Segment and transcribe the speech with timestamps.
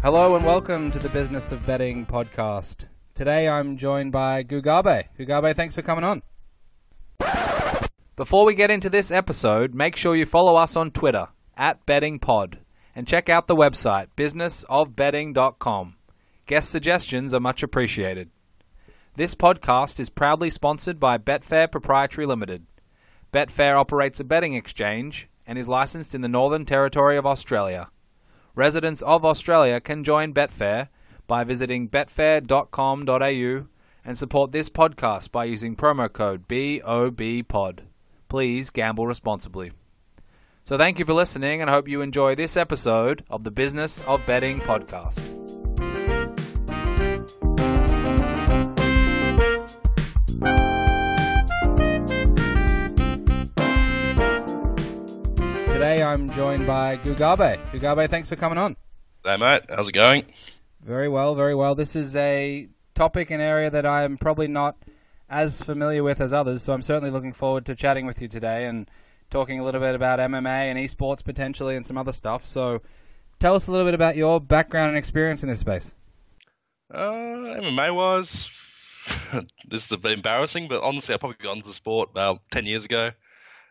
[0.00, 2.88] Hello and welcome to the Business of Betting podcast.
[3.14, 5.08] Today I'm joined by Gugabe.
[5.18, 6.22] Gugabe, thanks for coming on.
[8.16, 11.28] Before we get into this episode, make sure you follow us on Twitter
[11.58, 12.54] at bettingpod
[12.96, 15.96] and check out the website businessofbetting.com.
[16.46, 18.30] Guest suggestions are much appreciated.
[19.18, 22.66] This podcast is proudly sponsored by Betfair Proprietary Limited.
[23.32, 27.88] Betfair operates a betting exchange and is licensed in the Northern Territory of Australia.
[28.54, 30.86] Residents of Australia can join Betfair
[31.26, 33.66] by visiting betfair.com.au
[34.04, 37.80] and support this podcast by using promo code BOBPOD.
[38.28, 39.72] Please gamble responsibly.
[40.62, 44.00] So, thank you for listening and I hope you enjoy this episode of the Business
[44.02, 45.67] of Betting podcast.
[56.08, 57.58] I'm joined by Gugabe.
[57.70, 58.76] Gugabe, thanks for coming on.
[59.24, 60.24] Hey mate, how's it going?
[60.80, 61.74] Very well, very well.
[61.74, 64.78] This is a topic and area that I am probably not
[65.28, 68.64] as familiar with as others, so I'm certainly looking forward to chatting with you today
[68.64, 68.90] and
[69.28, 72.42] talking a little bit about MMA and esports potentially and some other stuff.
[72.46, 72.80] So
[73.38, 75.92] tell us a little bit about your background and experience in this space.
[76.90, 78.48] Uh, MMA wise,
[79.68, 82.64] this is a bit embarrassing, but honestly, I probably got into the sport about 10
[82.64, 83.10] years ago.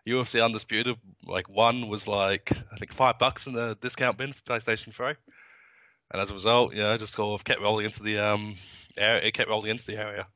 [0.07, 4.41] UFC Undisputed, like one was like I think five bucks in the discount bin for
[4.41, 5.13] PlayStation 3,
[6.11, 8.55] and as a result, you know, just sort of kept rolling into the um
[8.97, 9.27] area.
[9.27, 10.27] It kept rolling into the area.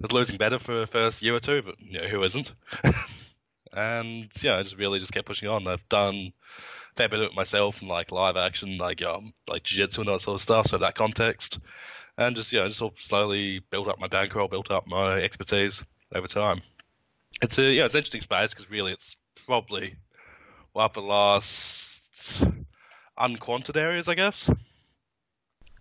[0.00, 2.52] Was losing better for the first year or two, but you know who isn't?
[3.72, 5.68] and yeah, I just really just kept pushing on.
[5.68, 9.62] I've done a fair bit of it myself and like live action, like um like
[9.62, 10.66] jiu-jitsu and all that sort of stuff.
[10.68, 11.58] So that context,
[12.18, 15.82] and just yeah, just sort of slowly built up my bankroll, built up my expertise
[16.14, 16.62] over time
[17.40, 19.16] it's a yeah, it's interesting space because really it's
[19.46, 19.96] probably
[20.72, 22.42] one of the last
[23.16, 24.48] unquanted areas, I guess.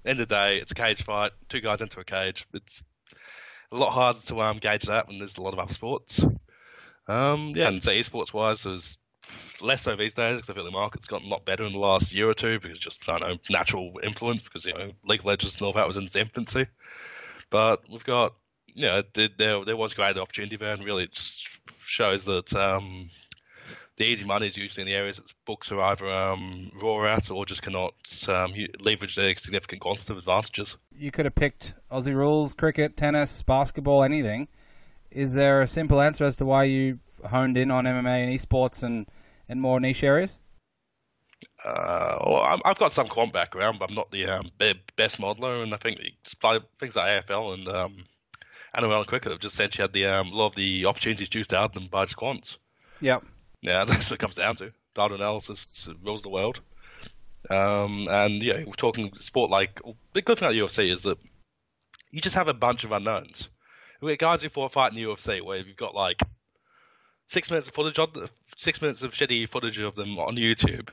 [0.06, 2.47] End of the day, it's a cage fight, two guys into a cage.
[2.53, 2.84] It's
[3.72, 6.23] a lot harder to um, gauge that when there's a lot of other sports.
[7.07, 8.97] Um, yeah, and so esports wise, there's
[9.61, 11.79] less so these days because I feel the market's gotten a lot better in the
[11.79, 15.19] last year or two because just I don't know natural influence because you know League
[15.19, 16.66] of Legends and all that was in its infancy.
[17.50, 18.34] But we've got
[18.73, 21.47] you know, there there was great opportunity there, and really just
[21.85, 23.09] shows that um,
[23.97, 27.29] the easy money is usually in the areas that books are either um, raw at
[27.29, 27.93] or just cannot
[28.27, 30.77] um, leverage their significant quantitative advantages.
[30.95, 34.47] You could have picked Aussie rules, cricket, tennis, basketball, anything.
[35.11, 36.99] Is there a simple answer as to why you
[37.29, 39.07] honed in on MMA and esports and,
[39.49, 40.39] and more niche areas?
[41.65, 44.49] Uh, well, I've got some quant background, but I'm not the um,
[44.95, 45.99] best modeler, and I think
[46.79, 48.05] things like AFL and um,
[48.73, 51.53] And cricket have just said she had the um, a lot of the opportunities juiced
[51.53, 52.55] out of them by just quants.
[53.01, 53.23] Yep.
[53.61, 54.71] Yeah, that's what it comes down to.
[54.95, 56.59] Data analysis rules the world.
[57.49, 59.81] Um, and yeah, we're talking sport like
[60.13, 61.17] the good thing about UFC is that
[62.11, 63.49] you just have a bunch of unknowns.
[63.99, 66.21] We guys who fought fight in the UFC where you've got like
[67.27, 70.89] six minutes of footage on six minutes of shitty footage of them on YouTube,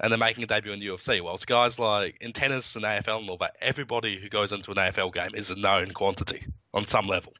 [0.00, 1.20] and they're making a debut in the UFC.
[1.20, 4.70] Well, it's guys like in tennis and AFL and all that, everybody who goes into
[4.70, 6.46] an AFL game is a known quantity
[6.76, 7.32] on some level.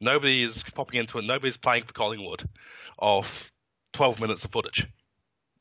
[0.00, 1.24] Nobody is popping into it.
[1.24, 2.46] Nobody's playing for Collingwood
[2.98, 3.50] off
[3.94, 4.86] 12 minutes of footage.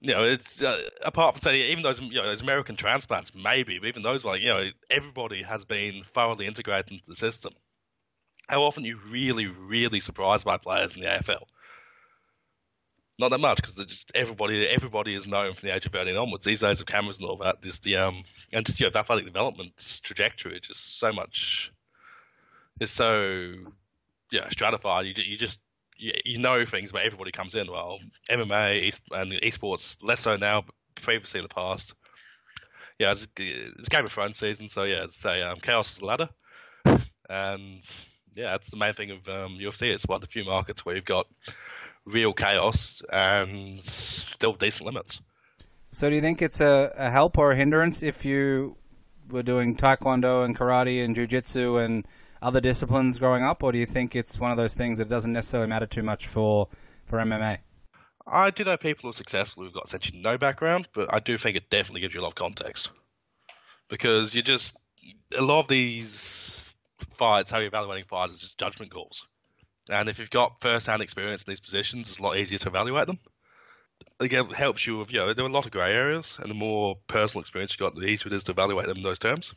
[0.02, 3.78] You know, it's uh, apart from say even those you know those American transplants, maybe,
[3.80, 7.54] but even those like you know everybody has been thoroughly integrated into the system.
[8.50, 11.44] How often you really, really surprised by players in the AFL?
[13.20, 16.46] Not that much because everybody everybody is known from the age of 13 onwards.
[16.46, 19.26] These days of cameras and all that, just the um and just you know, athletic
[19.26, 21.72] development trajectory just so much
[22.82, 23.54] is so
[24.32, 25.06] yeah stratified.
[25.06, 25.60] You you just
[25.98, 27.72] you, you know things, but everybody comes in.
[27.72, 28.00] Well,
[28.30, 31.94] MMA and esports less so now, but previously in the past.
[33.00, 36.30] Yeah, it's, it's Game of Thrones season, so yeah, a um, chaos is the ladder,
[37.30, 37.82] and
[38.36, 39.94] yeah, that's the main thing of um, UFC.
[39.94, 41.28] It's one of the few markets where you've got
[42.06, 45.20] real chaos and still decent limits.
[45.90, 48.78] So, do you think it's a, a help or a hindrance if you
[49.30, 52.06] were doing taekwondo and karate and jujitsu and
[52.42, 55.34] other disciplines growing up, or do you think it's one of those things that doesn't
[55.34, 56.68] necessarily matter too much for
[57.06, 57.60] for MMA?
[58.28, 61.38] I do know people who are successful who've got essentially no background, but I do
[61.38, 62.90] think it definitely gives you a lot of context
[63.90, 64.76] because you just
[65.38, 66.76] a lot of these
[67.16, 69.22] fights, how you're evaluating fights, is just judgment calls.
[69.90, 73.08] And if you've got first-hand experience in these positions, it's a lot easier to evaluate
[73.08, 73.20] them.
[74.20, 76.50] Again, it helps you with, you know, there are a lot of grey areas, and
[76.50, 79.20] the more personal experience you've got, the easier it is to evaluate them in those
[79.20, 79.54] terms.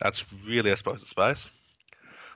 [0.00, 1.48] That's really, I suppose, the space.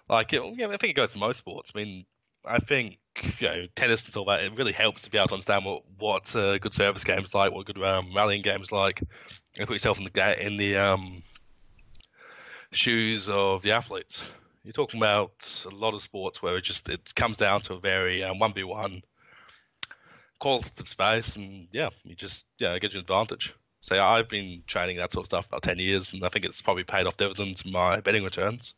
[0.08, 1.72] Like, it, I think it goes to most sports.
[1.74, 2.06] I mean,
[2.44, 2.98] I think
[3.40, 4.42] you know tennis and all that.
[4.42, 7.52] It really helps to be able to understand what what uh, good service games like,
[7.52, 9.02] what good um, rallying games like,
[9.56, 11.22] and put yourself in the in the um,
[12.72, 14.20] shoes of the athletes.
[14.64, 17.80] You're talking about a lot of sports where it just it comes down to a
[17.80, 19.02] very um, one v one
[20.38, 23.54] qualitative space, and yeah, you just yeah, it gives you an advantage.
[23.88, 26.28] So yeah, I've been training that sort of stuff for about ten years, and I
[26.28, 28.74] think it's probably paid off dividends in my betting returns.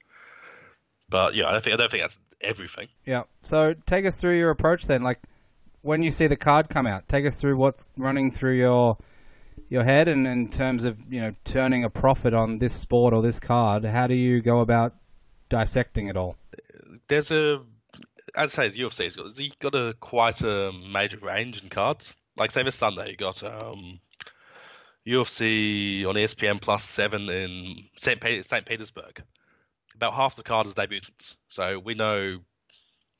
[1.08, 2.88] But yeah, I don't think I don't think that's everything.
[3.04, 3.24] Yeah.
[3.42, 5.02] So take us through your approach then.
[5.02, 5.20] Like
[5.82, 8.98] when you see the card come out, take us through what's running through your
[9.68, 13.22] your head, and in terms of you know turning a profit on this sport or
[13.22, 13.84] this card.
[13.84, 14.94] How do you go about
[15.48, 16.36] dissecting it all?
[17.08, 17.62] There's a
[18.36, 22.12] as I say, UFC's got you've got a quite a major range in cards.
[22.36, 24.00] Like say this Sunday, you got um,
[25.06, 28.22] UFC on ESPN Plus Seven in St.
[28.44, 28.66] St.
[28.66, 29.22] Petersburg.
[29.94, 32.38] About half the card is debutants, so we know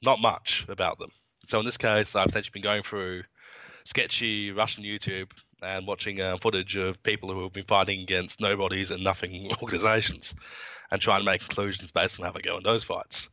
[0.03, 1.11] not much about them.
[1.49, 3.23] So in this case, I've essentially been going through
[3.85, 5.31] sketchy Russian YouTube
[5.63, 10.35] and watching uh, footage of people who have been fighting against nobodies and nothing organizations,
[10.91, 13.29] and trying to make conclusions based on how they go in those fights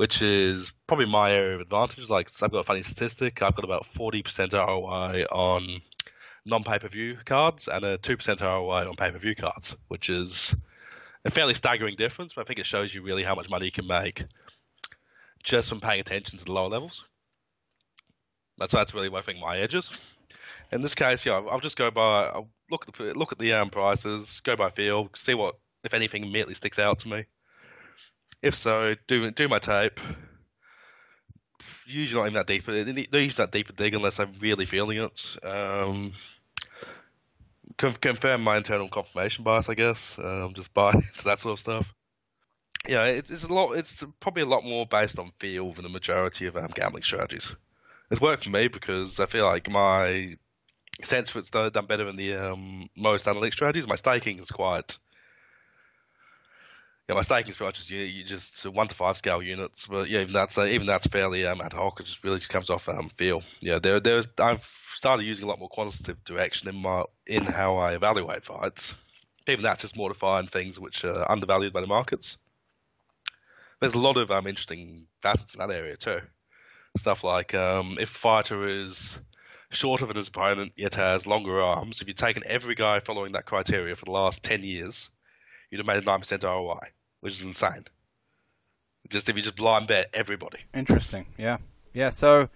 [0.00, 2.08] which is probably my area of advantage.
[2.08, 3.42] Like I've got a funny statistic.
[3.42, 5.82] I've got about 40% ROI on
[6.44, 10.54] non-pay-per-view cards and a 2% ROI on pay-per-view cards, which is
[11.24, 13.72] a fairly staggering difference, but I think it shows you really how much money you
[13.72, 14.24] can make
[15.42, 17.04] just from paying attention to the lower levels.
[18.58, 19.90] That's that's really where I think my edges.
[20.70, 23.54] In this case, yeah, I'll just go by I'll look at the, look at the
[23.54, 27.24] um, prices, go by feel, see what if anything immediately sticks out to me.
[28.42, 29.98] If so, do do my tape.
[31.90, 32.66] Usually not even that deep.
[32.66, 35.26] They're usually that deep a dig unless I'm really feeling it.
[35.42, 36.12] Um,
[37.76, 40.18] confirm my internal confirmation bias, I guess.
[40.18, 41.94] Um, just buy into that sort of stuff.
[42.88, 43.72] Yeah, it's a lot.
[43.72, 47.52] It's probably a lot more based on feel than the majority of um, gambling strategies.
[48.10, 50.36] It's worked for me because I feel like my
[51.02, 53.86] sense for it's done better than the um, most analytic strategies.
[53.86, 54.96] My staking is quite
[57.10, 60.32] yeah, my staking structures you, you just one to five scale units, but yeah, even
[60.32, 61.98] that's uh, even that's fairly um, ad hoc.
[61.98, 63.42] It just really just comes off um, feel.
[63.58, 67.78] Yeah, there there's I've started using a lot more quantitative direction in my in how
[67.78, 68.94] I evaluate fights.
[69.48, 72.36] Even that's just find things which are undervalued by the markets.
[73.80, 76.20] There's a lot of um, interesting facets in that area too.
[76.96, 79.18] Stuff like um, if fighter is
[79.70, 83.46] shorter than his opponent yet has longer arms, if you've taken every guy following that
[83.46, 85.10] criteria for the last 10 years,
[85.70, 87.86] you'd have made a 9% ROI which is insane.
[89.08, 90.58] Just if you just blind bet everybody.
[90.74, 91.26] Interesting.
[91.36, 91.58] Yeah.
[91.92, 92.10] Yeah.
[92.10, 92.48] So,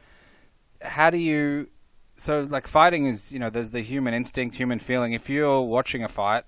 [0.83, 1.69] how do you?
[2.17, 5.13] So, like fighting is, you know, there's the human instinct, human feeling.
[5.15, 6.45] If you're watching a fight,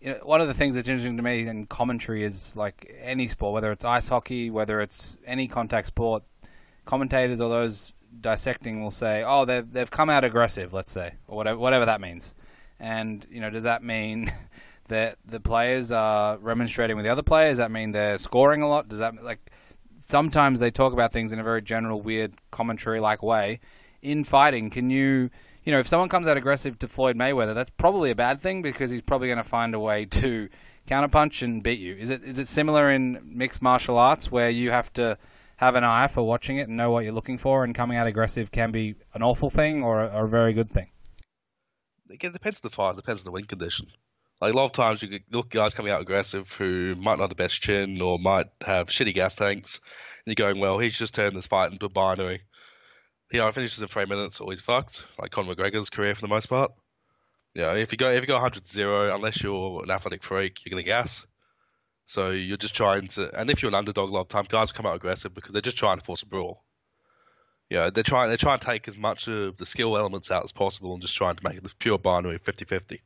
[0.00, 3.26] you know, one of the things that's interesting to me in commentary is like any
[3.26, 6.22] sport, whether it's ice hockey, whether it's any contact sport,
[6.84, 11.36] commentators or those dissecting will say, "Oh, they've they've come out aggressive," let's say, or
[11.36, 12.34] whatever whatever that means.
[12.78, 14.32] And you know, does that mean
[14.88, 17.52] that the players are remonstrating with the other players?
[17.52, 18.88] Does that mean they're scoring a lot?
[18.88, 19.50] Does that like
[20.00, 23.60] sometimes they talk about things in a very general, weird commentary like way?
[24.02, 25.30] In fighting, can you
[25.64, 28.62] you know if someone comes out aggressive to Floyd Mayweather, that's probably a bad thing
[28.62, 30.48] because he's probably going to find a way to
[30.86, 31.94] counterpunch and beat you.
[31.94, 35.18] Is it is it similar in mixed martial arts where you have to
[35.56, 38.06] have an eye for watching it and know what you're looking for, and coming out
[38.06, 40.90] aggressive can be an awful thing or a, or a very good thing?
[42.08, 42.90] It depends on the fight.
[42.92, 43.88] It depends on the win condition.
[44.40, 47.28] Like a lot of times, you look guys coming out aggressive who might not have
[47.30, 49.80] the best chin or might have shitty gas tanks,
[50.24, 52.42] and you're going, well, he's just turned this fight into a binary.
[53.30, 56.46] He either finishes in three minutes he's fucked, like Conor McGregor's career for the most
[56.46, 56.72] part.
[57.54, 60.82] Yeah, if you go if you go 100-0, unless you're an athletic freak, you're gonna
[60.82, 61.26] gas.
[62.04, 64.70] So you're just trying to, and if you're an underdog a lot of time, guys
[64.70, 66.62] come out aggressive because they're just trying to force a brawl.
[67.70, 70.52] Yeah, they're trying they're trying to take as much of the skill elements out as
[70.52, 73.00] possible and just trying to make it pure binary 50-50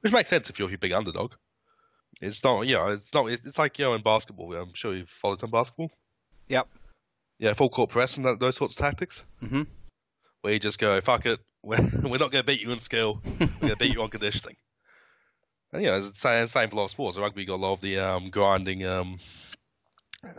[0.00, 1.32] which makes sense if you're a big underdog.
[2.20, 3.30] It's not, you know, it's not.
[3.30, 4.54] It's like you know in basketball.
[4.54, 5.90] I'm sure you've followed some basketball.
[6.48, 6.68] Yep.
[7.38, 9.22] Yeah, full court press and that, those sorts of tactics.
[9.42, 9.62] Mm-hmm.
[10.42, 13.20] Where you just go, fuck it, we're, we're not going to beat you in skill.
[13.38, 14.56] We're going to beat you on conditioning.
[15.72, 17.16] And yeah, it's the same, for a lot of sports.
[17.16, 19.20] Rugby got a lot of the um, grinding, um,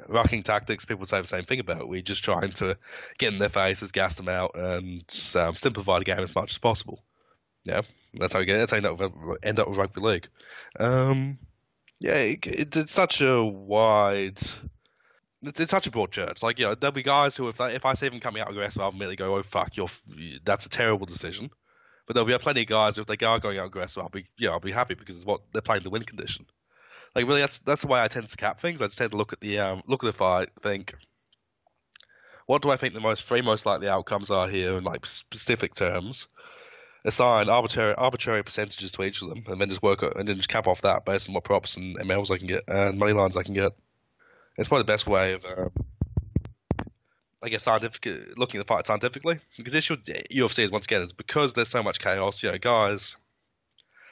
[0.10, 0.84] rucking tactics.
[0.84, 1.88] People say the same thing about it.
[1.88, 2.77] We're just trying to
[3.18, 6.58] get in their faces, gas them out, and um, simplify the game as much as
[6.58, 7.01] possible.
[7.63, 7.84] Yeah.
[8.13, 8.58] That's how we get.
[8.58, 10.27] That's how you end up with, end up with rugby league.
[10.80, 11.38] Um,
[12.00, 14.39] yeah, it, it, it's such a wide.
[15.44, 16.44] It's, such a broad church.
[16.44, 18.56] Like, you know, there'll be guys who, if, if I see them coming out of
[18.56, 19.89] aggressive, I'll immediately go, "Oh fuck, you're
[20.44, 21.50] that's a terrible decision."
[22.06, 24.27] But there'll be plenty of guys who, if they are going out aggressive, I'll be,
[24.38, 26.46] yeah, I'll be happy because it's what they're playing the win condition.
[27.15, 28.82] Like really, that's that's the way I tend to cap things.
[28.82, 30.94] I just tend to look at the um, look at the fight, think,
[32.51, 35.74] what do I think the most three most likely outcomes are here in like specific
[35.74, 36.27] terms,
[37.03, 40.50] assign arbitrary arbitrary percentages to each of them, and then just work and then just
[40.50, 43.38] cap off that based on what props and MLs I can get and money lines
[43.38, 43.72] I can get.
[44.58, 45.72] It's probably the best way of, um,
[47.41, 48.05] I guess, scientific
[48.38, 49.39] looking at the fight scientifically.
[49.58, 52.43] Because this with UFC is once again is because there's so much chaos.
[52.43, 53.15] You know, guys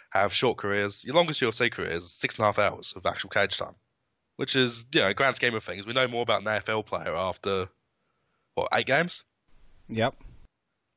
[0.09, 1.03] have short careers.
[1.03, 3.75] Your longest UFC career is six and a half hours of actual cage time,
[4.37, 5.85] which is, you know, grand scheme of things.
[5.85, 7.67] We know more about an AFL player after
[8.55, 9.23] what eight games.
[9.89, 10.15] Yep.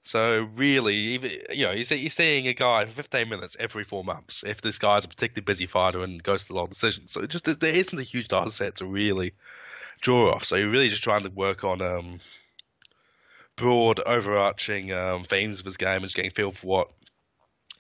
[0.05, 4.43] So really, even, you know, you're, seeing a guy for 15 minutes every four months.
[4.45, 7.61] If this guy's a particularly busy fighter and goes to the long decisions, so just
[7.61, 9.33] there isn't a huge data set to really
[10.01, 10.45] draw off.
[10.45, 12.21] So you're really just trying to work on um,
[13.55, 16.91] broad, overarching um, themes of his game and just getting feel for what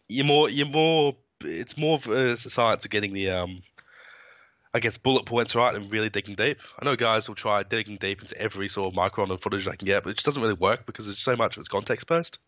[0.09, 0.49] you're more.
[0.49, 1.17] You're more.
[1.41, 3.63] It's more of a science of getting the um,
[4.75, 6.59] I guess bullet points right and really digging deep.
[6.79, 9.77] I know guys will try digging deep into every sort of micron of footage they
[9.77, 12.07] can get, but it just doesn't really work because there's so much of it's context
[12.07, 12.39] based.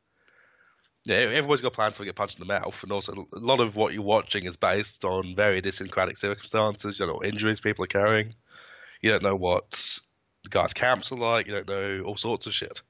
[1.04, 3.76] Yeah, everyone's got plans to get punched in the mouth, and also a lot of
[3.76, 6.99] what you're watching is based on very idiosyncratic circumstances.
[6.99, 8.35] You know injuries people are carrying.
[9.02, 10.00] You don't know what
[10.45, 11.47] the guys' camps are like.
[11.47, 12.81] You don't know all sorts of shit.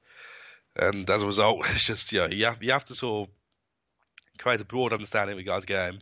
[0.77, 3.35] And as a result, it's just you know you have you have to sort of
[4.37, 5.99] create a broad understanding of the guy's game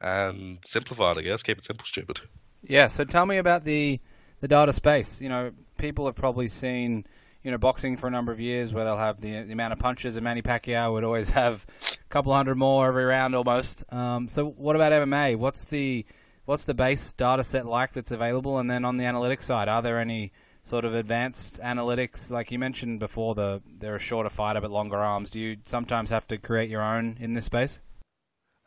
[0.00, 1.18] and simplify it.
[1.18, 2.20] I guess keep it simple, stupid.
[2.62, 4.00] Yeah, so tell me about the
[4.40, 5.20] the data space.
[5.20, 7.04] You know, people have probably seen
[7.42, 9.78] you know boxing for a number of years where they'll have the, the amount of
[9.78, 13.84] punches, and Manny Pacquiao would always have a couple hundred more every round almost.
[13.92, 15.36] Um, so what about MMA?
[15.36, 16.04] What's the
[16.44, 18.58] what's the base data set like that's available?
[18.58, 22.58] And then on the analytics side, are there any sort of advanced analytics like you
[22.58, 23.34] mentioned before?
[23.34, 25.30] The they're a shorter fighter but longer arms.
[25.30, 27.80] Do you sometimes have to create your own in this space?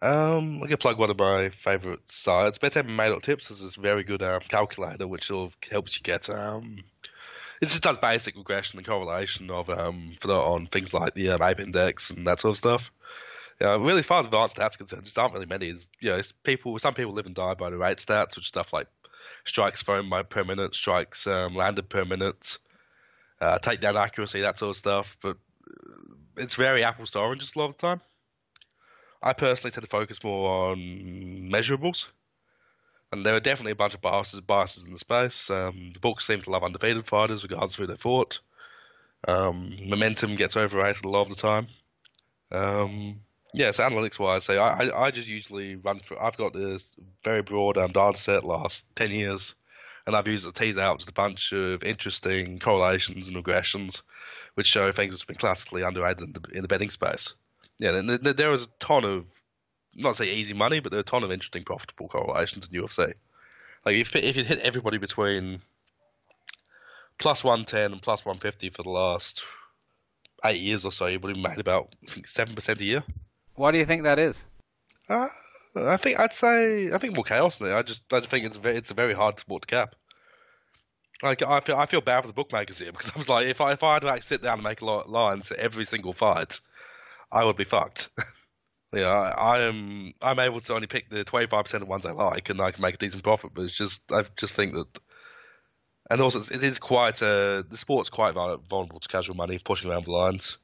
[0.02, 2.58] Um, I can plug one of my favourite sites.
[2.58, 6.84] BetMMA.tips is this very good um, calculator which sort of helps you get um,
[7.62, 11.60] it just does basic regression and correlation of um on things like the um, ape
[11.60, 12.92] index and that sort of stuff.
[13.62, 15.70] Yeah, really, as far as advanced stats concerned, just aren't really many.
[15.70, 18.74] Is you know, people some people live and die by the rate stats, which stuff
[18.74, 18.88] like
[19.46, 22.58] strikes thrown by per minute, strikes um, landed per minute,
[23.40, 25.16] uh, takedown accuracy, that sort of stuff.
[25.22, 28.02] But uh, it's very apples to oranges a lot of the time.
[29.24, 30.78] I personally tend to focus more on
[31.52, 32.08] measurables.
[33.12, 35.50] And there are definitely a bunch of biases, biases in the space.
[35.50, 38.40] Um, the books seem to love undefeated fighters, regardless of who they fought.
[39.28, 41.68] Um, momentum gets overrated a lot of the time.
[42.52, 43.22] Um,
[43.54, 46.18] yeah, so analytics wise, so I, I, just usually run through.
[46.20, 46.88] I've got this
[47.24, 49.56] very broad um, data set last 10 years,
[50.08, 54.02] and I've used it to tease out just a bunch of interesting correlations and regressions,
[54.56, 57.34] which show things which have been classically underrated in the, in the betting space
[57.82, 59.26] yeah, there was a ton of
[59.96, 63.14] not say easy money, but there were a ton of interesting profitable correlations in UFC.
[63.84, 65.62] Like if if you hit everybody between
[67.18, 69.44] plus one ten and plus one fifty for the last
[70.46, 73.04] eight years or so, you would have made about seven percent a year.
[73.56, 74.46] Why do you think that is?
[75.10, 75.30] Uh,
[75.76, 77.76] I think I'd say I think more chaos there.
[77.76, 79.96] I just I just think it's very, it's a very hard sport to cap.
[81.24, 83.60] Like I feel I feel bad for the bookmakers here because I was like if
[83.60, 86.14] I if I had to like sit down and make a lines for every single
[86.14, 86.60] fight,
[87.32, 88.10] I would be fucked.
[88.94, 90.14] yeah, I, I, am.
[90.22, 92.72] I'm able to only pick the 25 percent of the ones I like, and I
[92.72, 93.52] can make a decent profit.
[93.54, 95.00] But it's just, I just think that,
[96.10, 97.66] and also it is quite a.
[97.68, 100.58] The sport's quite vulnerable to casual money pushing around the lines.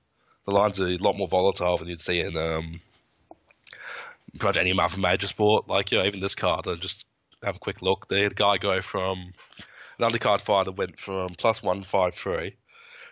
[0.45, 2.81] The lines are a lot more volatile than you'd see in um,
[4.31, 5.67] pretty much any amount of major sport.
[5.67, 7.05] Like you know, even this card, I just
[7.43, 8.07] have a quick look.
[8.07, 9.33] The guy go from
[9.99, 12.55] an undercard fighter went from plus one five three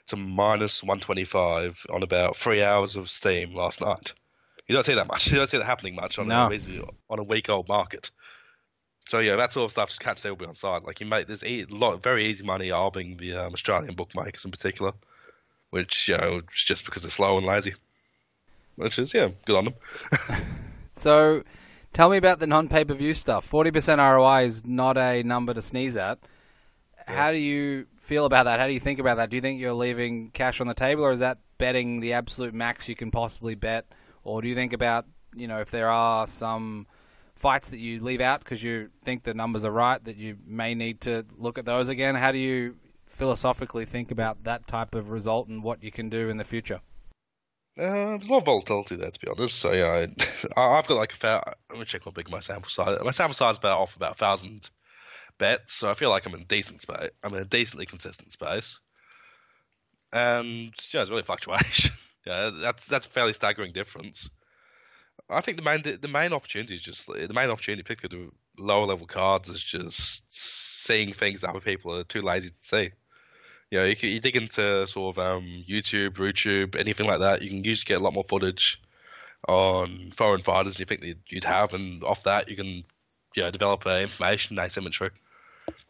[0.08, 4.14] to minus 125 on about three hours of steam last night.
[4.68, 5.28] You don't see that much.
[5.32, 6.50] You don't see that happening much on, no.
[6.52, 8.12] a, on a week old market.
[9.10, 10.84] So yeah, that sort of stuff just can't still be on side.
[10.84, 14.52] Like you make there's a lot very easy money arbing the um, Australian bookmakers in
[14.52, 14.94] particular,
[15.70, 17.76] which you know just because they're slow and lazy.
[18.78, 19.74] Which is yeah, good on them.
[20.92, 21.44] so,
[21.94, 23.46] tell me about the non pay per view stuff.
[23.46, 26.18] Forty percent ROI is not a number to sneeze at.
[27.08, 28.60] How do you feel about that?
[28.60, 29.30] How do you think about that?
[29.30, 32.54] Do you think you're leaving cash on the table, or is that betting the absolute
[32.54, 33.86] max you can possibly bet?
[34.24, 36.88] Or do you think about, you know, if there are some
[37.36, 40.74] fights that you leave out because you think the numbers are right, that you may
[40.74, 42.16] need to look at those again?
[42.16, 46.30] How do you philosophically think about that type of result and what you can do
[46.30, 46.82] in the future?
[47.78, 49.60] Uh, there's a lot of volatility there, to be honest.
[49.60, 50.08] So yeah,
[50.56, 51.44] I, have got like a fair.
[51.70, 52.98] Let me check how big my sample size.
[53.04, 54.70] My sample size is about off about a thousand
[55.38, 57.10] bets, so I feel like I'm in a decent space.
[57.24, 58.80] I'm in a decently consistent space,
[60.14, 61.92] and yeah, it's really fluctuation.
[62.26, 64.30] yeah, that's that's a fairly staggering difference.
[65.30, 68.86] I think the main the main opportunity is just the main opportunity particularly the lower
[68.86, 72.92] level cards is just seeing things that other people are too lazy to see.
[73.72, 77.42] You know, you, can, you dig into sort of um, YouTube, YouTube, anything like that.
[77.42, 78.80] You can usually get a lot more footage
[79.48, 82.84] on foreign fighters you think you'd have, and off that you can,
[83.36, 85.10] you know, develop uh, information asymmetry.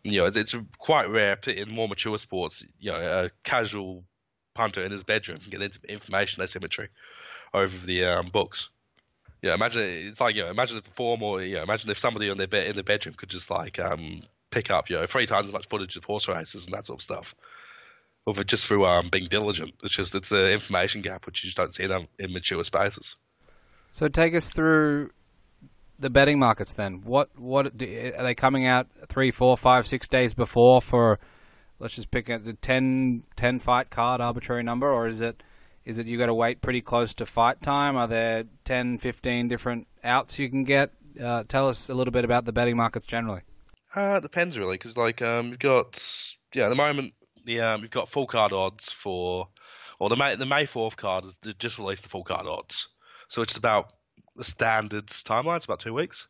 [0.03, 2.63] You know, it's quite rare in more mature sports.
[2.79, 4.03] You know, a casual
[4.53, 6.89] punter in his bedroom can get information asymmetry
[7.53, 8.69] over the um, books.
[9.41, 11.99] Yeah, imagine it's like you know, imagine if a form or you know, imagine if
[11.99, 15.05] somebody in their bed in their bedroom could just like um, pick up you know
[15.05, 17.35] three times as much footage of horse races and that sort of stuff,
[18.25, 19.73] or just through um, being diligent.
[19.83, 23.15] It's just it's an information gap which you just don't see in, in mature spaces.
[23.91, 25.11] So take us through
[25.99, 27.01] the betting markets then.
[27.03, 31.19] What what are they coming out three, four, five, six days before for?
[31.77, 35.43] Let's just pick a the 10, 10 fight card arbitrary number, or is it
[35.83, 37.95] is it you got to wait pretty close to fight time?
[37.95, 40.91] Are there 10, 15 different outs you can get?
[41.21, 43.41] Uh, tell us a little bit about the betting markets generally.
[43.95, 46.01] Uh, it depends really, because like um, you've got
[46.53, 47.13] yeah at the moment
[47.45, 49.47] the um, you've got full card odds for,
[49.99, 52.87] or the May the May fourth card has just released the full card odds,
[53.29, 53.93] so it's about
[54.35, 55.57] the standard timeline.
[55.57, 56.27] It's about two weeks.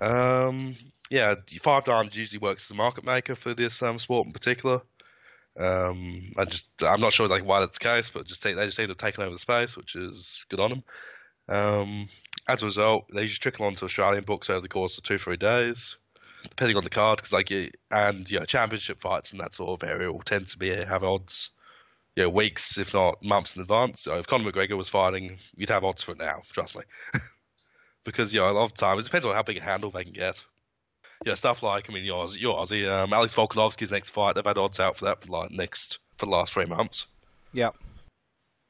[0.00, 0.76] Um,
[1.10, 4.80] yeah, 5Dimes usually works as a market maker for this um, sport in particular.
[5.58, 8.76] Um, I just I'm not sure like why that's the case, but just they just
[8.76, 10.84] seem to have taken over the space, which is good on them.
[11.48, 12.08] Um,
[12.46, 15.36] as a result, they just trickle onto Australian books over the course of two three
[15.36, 15.96] days,
[16.48, 17.18] depending on the card.
[17.18, 17.50] Because like
[17.90, 21.02] and you know championship fights and that sort of area will tend to be have
[21.02, 21.50] odds,
[22.14, 24.02] you know, weeks if not months in advance.
[24.02, 26.42] So if Conor McGregor was fighting, you'd have odds for it now.
[26.52, 26.82] Trust me.
[28.04, 29.90] because you know a lot of the time it depends on how big a handle
[29.90, 30.42] they can get
[31.24, 34.34] yeah, stuff like I mean, yours, yours, um, Alex Volkanovski's next fight.
[34.34, 37.06] They've had odds out for that for like next for the last three months.
[37.52, 37.70] Yeah.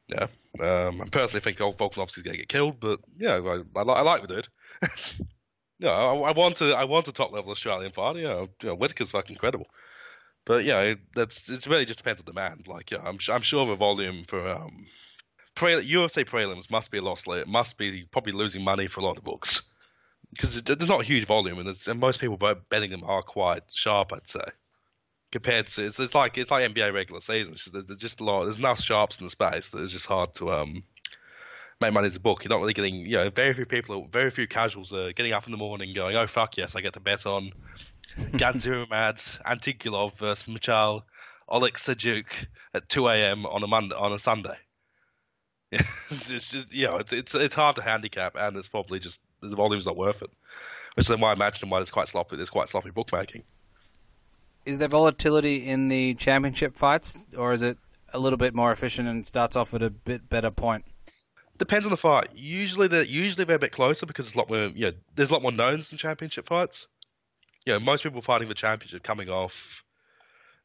[0.09, 0.29] Yeah.
[0.59, 4.23] Um, I personally think Volkanovski's going to get killed, but yeah, I, I, I like
[4.23, 4.49] the dude.
[5.79, 8.21] yeah, I, I, want to I want a top level Australian fighter.
[8.21, 9.67] Yeah, you know, Whittaker's fucking incredible.
[10.47, 12.67] But yeah, that's it's really just depends on demand.
[12.67, 14.87] Like, yeah, I'm I'm sure the volume for um,
[15.59, 17.25] pre, UFC prelims must be a loss.
[17.27, 19.69] It must be probably losing money for a lot of books
[20.31, 22.37] because there's not a huge volume, and, and, most people
[22.69, 24.45] betting them are quite sharp, I'd say.
[25.33, 27.57] Compared to it's, it's like it's like NBA regular season.
[27.73, 28.45] There's, there's, just a lot.
[28.45, 30.85] There's enough sharps in the space that it's just hard to um
[31.81, 32.45] make money as a book.
[32.45, 35.45] You're not really getting you know very few people, very few casuals are getting up
[35.45, 37.53] in the morning going, oh fuck yes, I get to bet on
[38.17, 41.05] Gadzhimurad Antigulov versus Michal
[41.51, 43.45] Oleksiejczuk at 2 a.m.
[43.45, 44.57] on a Monday on a Sunday.
[45.71, 49.55] it's just you know it's it's it's hard to handicap, and it's probably just the
[49.55, 50.31] volume's not worth it.
[50.95, 52.37] Which then why I imagine why it's quite sloppy.
[52.37, 53.43] There's quite sloppy bookmaking.
[54.65, 57.77] Is there volatility in the championship fights, or is it
[58.15, 60.87] a little bit more efficient and starts off at a bit better point?
[61.59, 62.29] Depends on the fight.
[62.35, 64.69] Usually, they're usually they're a bit closer because there's a lot more.
[64.75, 66.87] You know, there's a lot more knowns in championship fights.
[67.67, 69.85] You know, most people fighting the championship coming off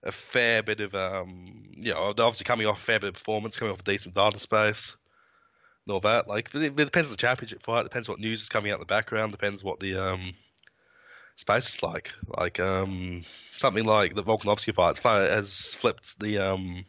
[0.03, 3.57] a fair bit of um, you know, obviously coming off a fair bit of performance,
[3.57, 4.95] coming off a decent data space
[5.85, 6.27] and all that.
[6.27, 7.83] Like, it, it depends on the championship fight.
[7.83, 9.31] Depends what news is coming out in the background.
[9.31, 10.33] Depends what the um,
[11.35, 12.11] space is like.
[12.27, 13.23] Like um,
[13.55, 16.85] something like the Volkanovski fight has flipped the um,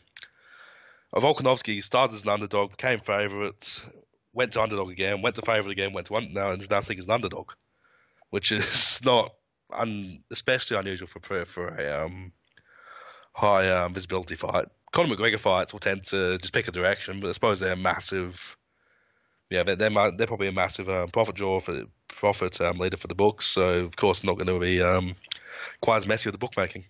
[1.15, 3.81] Volkanovski started as an underdog, became favourite,
[4.33, 6.81] went to underdog again, went to favourite again, went to un- now and is now
[6.81, 7.53] seen as an underdog,
[8.31, 9.33] which is not
[9.71, 12.33] un- especially unusual for for a um,
[13.35, 14.67] high um, visibility fight.
[14.93, 18.57] Conor McGregor fights will tend to just pick a direction, but I suppose they're massive
[19.51, 23.15] yeah, they're, they're, probably a massive um, profit draw for profit um, leader for the
[23.15, 23.47] books.
[23.47, 25.15] So of course not going to be um,
[25.81, 26.85] quite as messy with the bookmaking.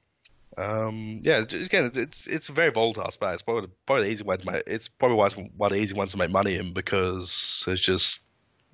[0.57, 3.43] Um, yeah, again, it's, it's it's a very volatile space.
[3.43, 6.17] Probably probably the easy way to make it's probably one of the easy ones to
[6.17, 8.23] make money in because there's just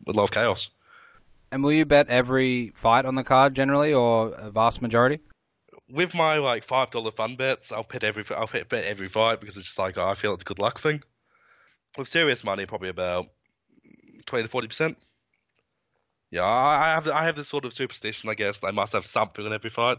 [0.07, 0.69] a lot of chaos.
[1.51, 5.21] And will you bet every fight on the card generally, or a vast majority?
[5.89, 9.57] With my like five dollar fun bets, I'll bet every I'll bet every fight because
[9.57, 11.03] it's just like I feel it's a good luck thing.
[11.97, 13.29] With serious money, probably about
[14.27, 14.99] twenty to forty percent.
[16.31, 18.63] Yeah, I have I have this sort of superstition, I guess.
[18.63, 19.99] I must have something in every fight,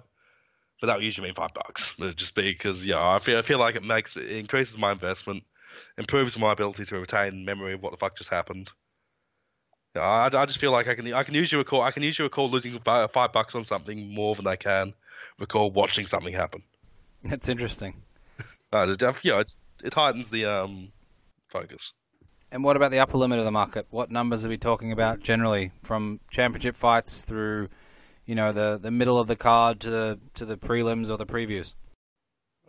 [0.79, 1.95] but that would usually mean five bucks.
[1.99, 4.77] It would just be because yeah, I feel I feel like it makes it increases
[4.77, 5.43] my investment,
[5.97, 8.71] improves my ability to retain memory of what the fuck just happened.
[9.95, 12.27] Yeah, I, I just feel like I can I can usually recall I can usually
[12.27, 14.93] recall losing five bucks on something more than I can
[15.41, 16.63] recall watching something happen.
[17.23, 17.95] That's interesting.
[18.71, 20.91] uh, yeah, it, it heightens the um,
[21.49, 21.91] focus.
[22.51, 23.88] And what about the upper limit of the market?
[23.89, 27.69] What numbers are we talking about generally, from championship fights through,
[28.25, 31.25] you know, the, the middle of the card to the to the prelims or the
[31.25, 31.75] previews?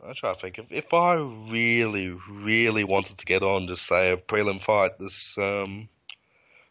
[0.04, 4.12] I try to think if if I really really wanted to get on, just say
[4.12, 5.88] a prelim fight this um,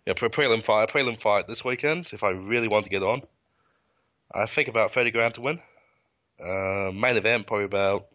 [0.06, 2.12] yeah, pre prelim fight a prelim fight this weekend.
[2.14, 3.22] If I really want to get on,
[4.34, 5.62] I think about 30 grand to win.
[6.42, 8.08] Uh, main event, probably about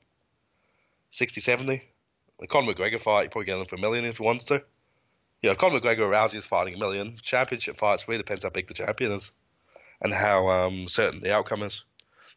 [1.11, 1.83] 60, 70.
[2.39, 4.63] The Conor McGregor fight, you probably get him for a million if you wanted to.
[5.43, 7.17] You know, Conor McGregor or Rousey is fighting a million.
[7.23, 9.33] Championship fights really depends how big the champion is
[10.03, 11.83] and how um, certain the outcome is.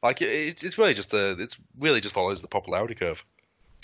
[0.01, 3.23] Like it, it's really just a, it's really just follows the popularity curve.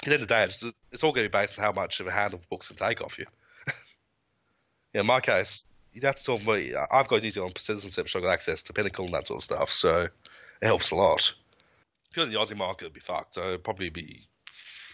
[0.03, 1.71] At the end of the day, it's, it's all going to be based on how
[1.71, 3.25] much of a handle the books can take off you.
[4.93, 6.59] yeah, in my case, you'd have to talk about.
[6.91, 9.43] I've got New Zealand citizenship, so I've got access to Pinnacle and that sort of
[9.43, 11.33] stuff, so it helps a lot.
[12.17, 13.35] In the Aussie market, it'd be fucked.
[13.35, 14.27] So it'd probably be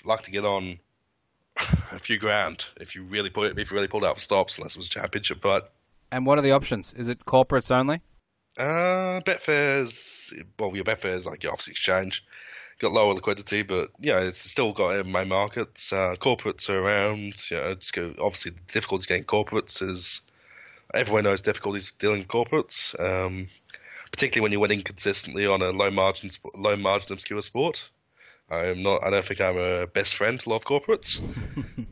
[0.04, 0.80] like to get on
[1.92, 4.76] a few grand if you really put it, if you really pulled out stops, unless
[4.76, 5.64] it was a championship fight.
[6.12, 6.94] And what are the options?
[6.94, 8.02] Is it corporates only?
[8.58, 12.24] Uh, Betfair's well, your Betfair's like your obviously exchange.
[12.80, 15.94] Got lower liquidity, but yeah, it's still got main markets.
[15.94, 17.36] Uh, corporates are around.
[17.50, 20.22] You know, it's go, obviously the difficulty getting corporates is
[20.94, 23.48] everyone knows difficulties dealing with corporates, um,
[24.12, 27.90] particularly when you're winning consistently on a low margin, low margin obscure sport.
[28.50, 29.04] I'm not.
[29.04, 31.22] I don't think I'm a best friend to a lot of corporates.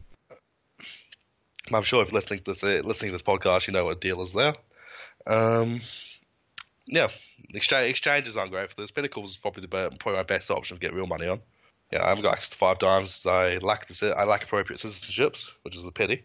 [1.72, 4.22] I'm sure if listening to this, listening to this podcast, you know what a deal
[4.24, 4.56] is there.
[5.28, 5.82] Um,
[6.86, 7.10] yeah,
[7.54, 8.92] exchange, exchanges aren't great for this.
[8.92, 11.40] Pinnacle is probably the probably my best option to get real money on.
[11.92, 13.26] Yeah, I haven't got access to 5Dimes.
[13.30, 16.24] I lack the, I lack appropriate citizenships, which is a pity.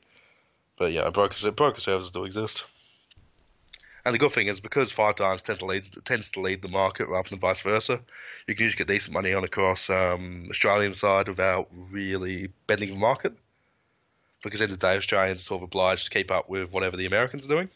[0.76, 2.64] But yeah, broker broker services do exist.
[4.04, 7.08] And the good thing is because 5Dimes tend to lead, tends to lead the market
[7.08, 8.00] rather than vice versa,
[8.46, 12.98] you can usually get decent money on across um, Australian side without really bending the
[12.98, 13.34] market.
[14.42, 17.06] Because in the day, Australians are sort of obliged to keep up with whatever the
[17.06, 17.70] Americans are doing,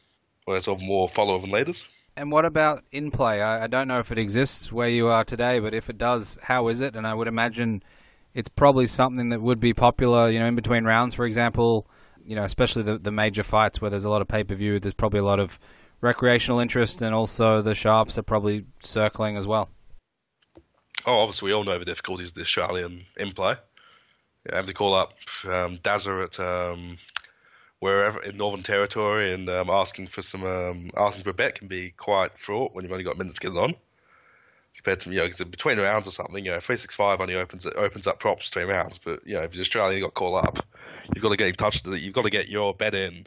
[0.44, 1.88] where sort of more follower than leaders.
[2.14, 3.40] And what about in play?
[3.40, 6.36] I, I, don't know if it exists where you are today, but if it does,
[6.42, 6.94] how is it?
[6.94, 7.82] And I would imagine
[8.34, 11.88] it's probably something that would be popular, you know, in between rounds, for example.
[12.26, 14.78] You know, especially the the major fights where there's a lot of pay per view.
[14.78, 15.58] There's probably a lot of
[16.00, 19.68] recreational interest, and also the sharps are probably circling as well.
[21.06, 23.54] Oh, obviously, we all know the difficulties of the Australian in play.
[24.46, 25.12] Yeah, having to call up
[25.44, 26.98] um, Dazza at um,
[27.80, 31.68] wherever in Northern Territory and um, asking for some um, asking for a bet can
[31.68, 33.74] be quite fraught when you've only got minutes to get it on.
[34.74, 37.66] Compared to you know, between rounds or something, you know, three six five only opens
[37.66, 40.64] opens up props between rounds, but you know, if the Australian you got called up,
[41.14, 41.84] you've got to get in touch.
[41.84, 43.26] You've got to get your bet in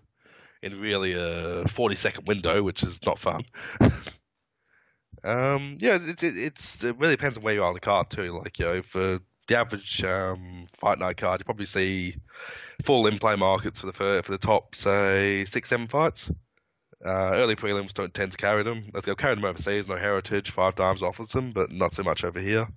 [0.61, 3.43] in really a forty second window, which is not fun.
[5.23, 8.09] um, yeah, it, it, it's it really depends on where you are on the card
[8.09, 8.37] too.
[8.37, 12.15] Like you know, for the average um, fight night card, you probably see
[12.85, 16.29] full in play markets for the for, the top say six seven fights.
[17.03, 18.85] Uh, early prelims don't tend to carry them.
[18.93, 19.87] They'll carry them overseas.
[19.87, 22.67] No heritage, 5Dimes offers them, but not so much over here.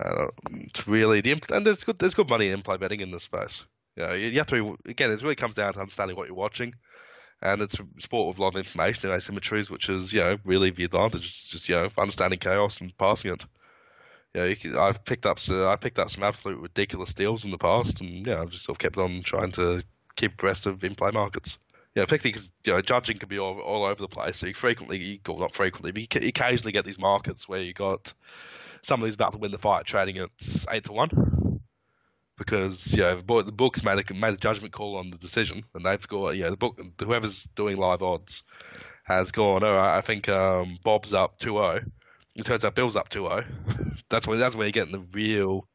[0.00, 3.24] Uh, it's really the and there's good there's good money in play betting in this
[3.24, 3.62] space.
[3.96, 5.10] You, know, you, you have to be, again.
[5.10, 6.74] It really comes down to understanding what you're watching,
[7.44, 10.38] and it's a sport with a lot of information and asymmetries, which is you know
[10.44, 11.26] really the advantage.
[11.26, 13.44] It's just you know understanding chaos and passing it
[14.34, 17.58] yeah, can, I've picked up so I picked up some absolute ridiculous deals in the
[17.58, 19.82] past, and yeah, I've just sort of kept on trying to
[20.16, 21.56] keep abreast of in-play markets.
[21.94, 24.38] Yeah, particularly because you know judging can be all, all over the place.
[24.38, 27.72] So you frequently, you, well, not frequently, but you occasionally get these markets where you
[27.72, 28.12] got
[28.82, 30.30] somebody who's about to win the fight trading at
[30.70, 31.43] eight to one
[32.36, 35.84] because you know the books made a made a judgment call on the decision, and
[35.84, 38.42] they've got yeah the book whoever's doing live odds
[39.04, 39.62] has gone.
[39.62, 41.84] Oh, I think um, Bob's up 2-0
[42.36, 43.44] it turns out Bill's up 2-0.
[44.08, 45.68] that's when that's when you're getting the real.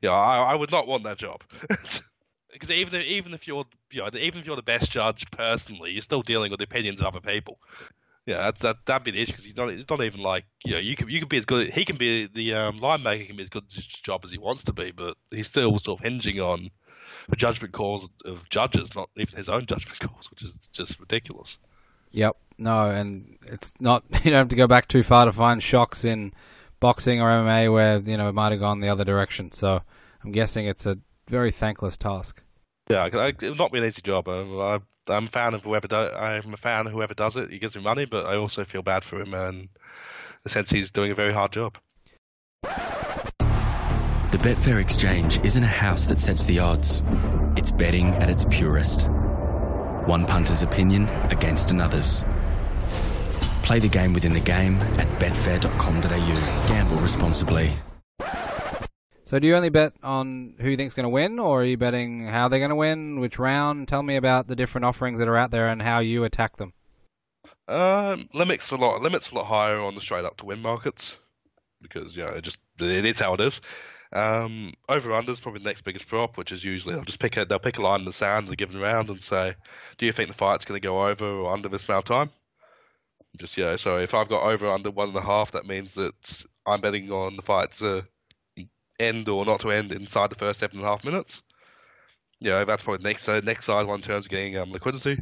[0.00, 1.42] Yeah, I, I would not want that job.
[2.52, 6.02] because even even if you're you know, even if you're the best judge personally, you're
[6.02, 7.58] still dealing with the opinions of other people.
[8.28, 9.70] Yeah, that's, that that'd be the issue because he's not.
[9.70, 11.70] It's not even like you know you can you can be as good.
[11.70, 14.36] He can be the um, line maker can be as good a job as he
[14.36, 16.68] wants to be, but he's still sort of hinging on
[17.30, 21.56] the judgment calls of judges, not even his own judgment calls, which is just ridiculous.
[22.10, 22.36] Yep.
[22.58, 24.04] No, and it's not.
[24.12, 26.34] You don't have to go back too far to find shocks in
[26.80, 29.52] boxing or MMA where you know it might have gone the other direction.
[29.52, 29.80] So
[30.22, 32.42] I'm guessing it's a very thankless task.
[32.88, 34.28] Yeah, it's not be an easy job.
[34.28, 36.10] I, am a fan of whoever does.
[36.16, 37.50] I'm a fan of whoever does it.
[37.50, 39.68] He gives me money, but I also feel bad for him and
[40.42, 41.76] the sense he's doing a very hard job.
[42.62, 47.02] The Betfair Exchange isn't a house that sets the odds.
[47.56, 49.08] It's betting at its purest.
[50.06, 52.24] One punter's opinion against another's.
[53.62, 56.68] Play the game within the game at betfair.com.au.
[56.68, 57.72] Gamble responsibly.
[59.28, 61.76] So, do you only bet on who you think's going to win, or are you
[61.76, 63.86] betting how they're going to win, which round?
[63.86, 66.72] Tell me about the different offerings that are out there and how you attack them.
[67.68, 69.02] Um, limits a lot.
[69.02, 71.14] Limits a lot higher on the straight up to win markets
[71.82, 73.60] because yeah, it just it is how it is.
[74.14, 77.36] Um, over under is probably the next biggest prop, which is usually they'll just pick
[77.36, 79.56] a they'll pick a line in the sand a given round and say,
[79.98, 82.30] do you think the fight's going to go over or under this amount of time?
[83.36, 86.44] Just yeah, so if I've got over under one and a half, that means that
[86.64, 88.06] I'm betting on the fight to
[88.98, 91.42] end or not to end inside the first seven and a half minutes.
[92.40, 95.20] Yeah, that's probably the next uh, next side one of getting um, liquidity.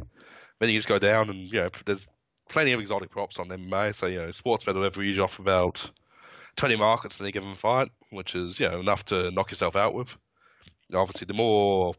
[0.59, 2.07] Then you just go down and you know there's
[2.49, 3.95] plenty of exotic props on MMA.
[3.95, 5.89] So you know Sportsbet will ever usually offer about
[6.57, 9.93] 20 markets in any given fight, which is you know enough to knock yourself out
[9.93, 10.09] with.
[10.93, 11.95] Obviously, the more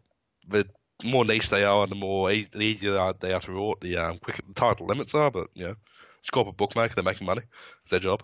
[0.48, 0.66] the
[1.04, 3.96] more niche they are, and the more easy, the easier they are to reward, the
[3.96, 5.30] um, quicker the title limits are.
[5.30, 5.74] But you know,
[6.20, 7.42] it's corporate bookmaker, they're making money.
[7.82, 8.22] It's their job.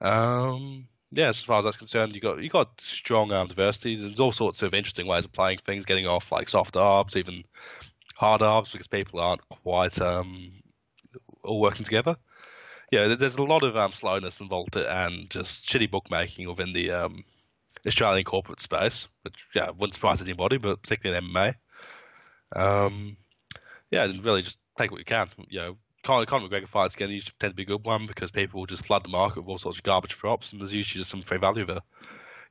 [0.00, 3.96] Um, yeah, as far as that's concerned, you got you got strong um, diversity.
[3.96, 7.44] There's all sorts of interesting ways of playing things, getting off like soft arbs, even
[8.14, 10.52] hard arbs, because people aren't quite um,
[11.42, 12.16] all working together.
[12.90, 17.24] Yeah, there's a lot of um, slowness involved and just shitty bookmaking within the um,
[17.86, 21.54] Australian corporate space, which yeah wouldn't surprise anybody, but particularly in MMA.
[22.54, 23.16] Um,
[23.90, 25.28] yeah, really just take what you can.
[25.48, 25.76] You know,
[26.08, 28.66] Conor, Conor McGregor fights again usually tend to be a good one because people will
[28.66, 31.20] just flood the market with all sorts of garbage props, and there's usually just some
[31.20, 31.82] free value there.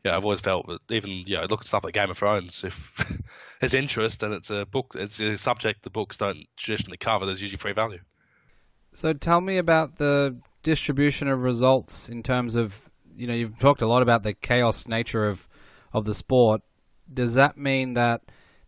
[0.06, 2.62] Yeah, I've always felt that even you know, look at stuff like Game of Thrones.
[2.64, 3.20] If
[3.60, 7.42] there's interest and it's a book, it's a subject the books don't traditionally cover, there's
[7.42, 7.98] usually free value.
[8.92, 13.82] So tell me about the distribution of results in terms of you know you've talked
[13.82, 15.48] a lot about the chaos nature of
[15.94, 16.62] of the sport.
[17.12, 18.22] Does that mean that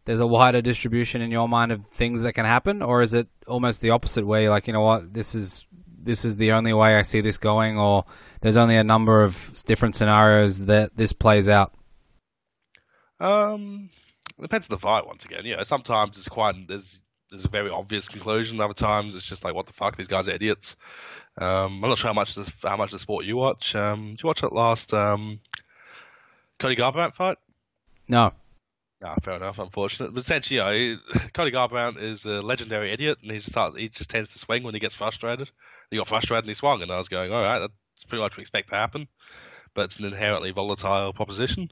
[0.06, 3.28] there's a wider distribution in your mind of things that can happen, or is it
[3.48, 5.66] almost the opposite where you're like, you know what, this is
[6.02, 8.06] this is the only way I see this going, or
[8.42, 11.74] there's only a number of different scenarios that this plays out?
[13.20, 13.90] Um,
[14.38, 15.06] it depends on the fight.
[15.06, 18.60] Once again, you know, sometimes it's quite there's there's a very obvious conclusion.
[18.60, 20.76] Other times it's just like, what the fuck, these guys are idiots.
[21.38, 23.76] Um, I'm not sure how much this, how much the sport you watch.
[23.76, 25.40] Um, did you watch that last um,
[26.60, 27.38] Cody Garbrandt fight?
[28.08, 28.34] No.
[29.04, 29.60] Ah, fair enough.
[29.60, 33.78] Unfortunate, but essentially, you know, Cody Garbrandt is a legendary idiot, and he just start,
[33.78, 35.50] he just tends to swing when he gets frustrated.
[35.90, 38.34] He got frustrated and he swung, and I was going, all right, that's pretty much
[38.34, 39.08] what we expect to happen,
[39.74, 41.72] but it's an inherently volatile proposition.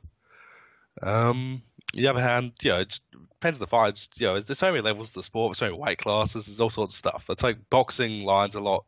[1.01, 1.61] Um,
[1.95, 2.99] on the other hand, you know, it
[3.33, 4.07] depends on the fight.
[4.15, 6.59] You know, there's so many levels to the sport, there's so many weight classes, there's
[6.59, 7.25] all sorts of stuff.
[7.29, 8.85] It's like boxing lines a lot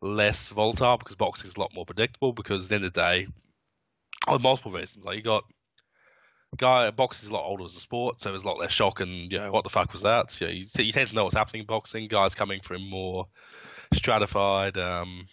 [0.00, 2.32] less volatile because boxing is a lot more predictable.
[2.32, 3.26] Because at the end of the day,
[4.26, 5.44] on multiple reasons, like you got
[6.56, 9.00] guy boxing is a lot older as a sport, so there's a lot less shock
[9.00, 10.30] and you know what the fuck was that?
[10.30, 12.08] So, you, you tend to know what's happening in boxing.
[12.08, 13.26] Guys coming from more
[13.92, 15.26] stratified um,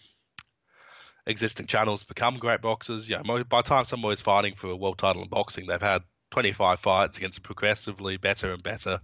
[1.26, 3.10] existing channels become great boxers.
[3.10, 5.82] You know, by the time someone is fighting for a world title in boxing, they've
[5.82, 9.00] had 25 fights against a progressively better and better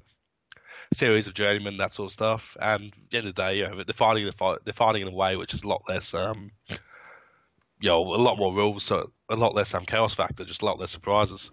[0.93, 2.57] series of journeymen, that sort of stuff.
[2.59, 5.07] And at the end of the day, you know, they're fighting the they're fighting in
[5.09, 9.11] a way which is a lot less, um, you know, a lot more rules, so
[9.29, 11.51] a lot less um, chaos factor, just a lot less surprises.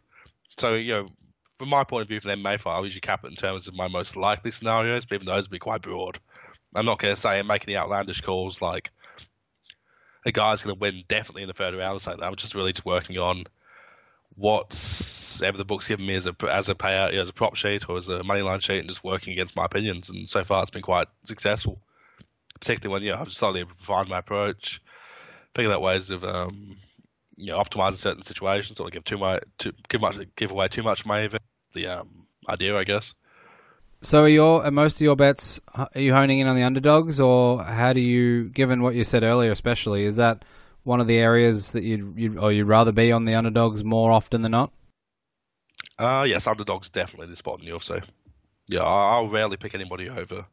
[0.58, 1.06] So, you know,
[1.58, 3.68] from my point of view for an MMA fight, I usually cap it in terms
[3.68, 6.18] of my most likely scenarios, but even those would be quite broad.
[6.74, 8.90] I'm not going to say I'm making the outlandish calls like
[10.26, 12.24] a guy's going to win definitely in the third round or something.
[12.24, 13.44] I'm just really just working on
[14.36, 17.56] whatever the book's given me as a as a payout, you know, as a prop
[17.56, 20.08] sheet or as a money line sheet, and just working against my opinions.
[20.08, 21.80] And so far, it's been quite successful.
[22.60, 24.80] Particularly when you know I've slowly refined my approach,
[25.54, 26.76] figuring out ways of um,
[27.36, 30.82] you know, optimizing certain situations, or give too much, too, give much, give away too
[30.82, 31.28] much money.
[31.72, 33.14] The um, idea, I guess.
[34.00, 37.20] So, are your are most of your bets are you honing in on the underdogs,
[37.20, 40.44] or how do you, given what you said earlier, especially, is that
[40.84, 44.12] one of the areas that you'd, you'd or you'd rather be on the underdogs more
[44.12, 44.70] often than not?
[45.98, 48.02] Uh yes, underdogs definitely the spot in the UFC.
[48.68, 50.46] Yeah, I'll rarely pick anybody over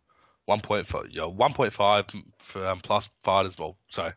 [0.50, 3.58] 1.5, you know, 1.5 for um, plus fighters.
[3.58, 4.12] Well, sorry,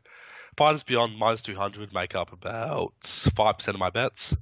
[0.57, 4.35] Fighters beyond minus 200 make up about 5% of my bets.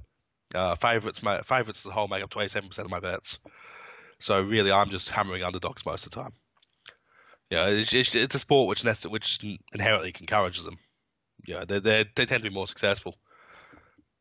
[0.53, 3.39] Uh, favorites, favorites as a whole make up 27% of my bets.
[4.19, 6.33] So really, I'm just hammering underdogs most of the time.
[7.49, 9.39] Yeah, it's, it's, a sport which which
[9.73, 10.77] inherently encourages them.
[11.45, 13.15] Yeah, they they they tend to be more successful.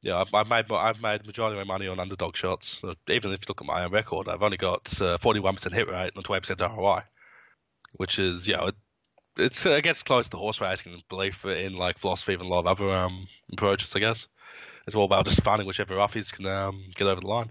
[0.02, 2.78] Yeah, I've, I've made I've made majority of my money on underdog shots.
[3.08, 6.12] Even if you look at my own record, I've only got uh, 41% hit rate
[6.14, 7.02] and 20% ROI,
[7.92, 8.70] which is know
[9.36, 12.60] it's I guess close to horse racing and belief in like philosophy and a lot
[12.60, 13.94] of other um, approaches.
[13.94, 14.26] I guess
[14.86, 17.50] it's all about just finding whichever roughies can um, get over the line.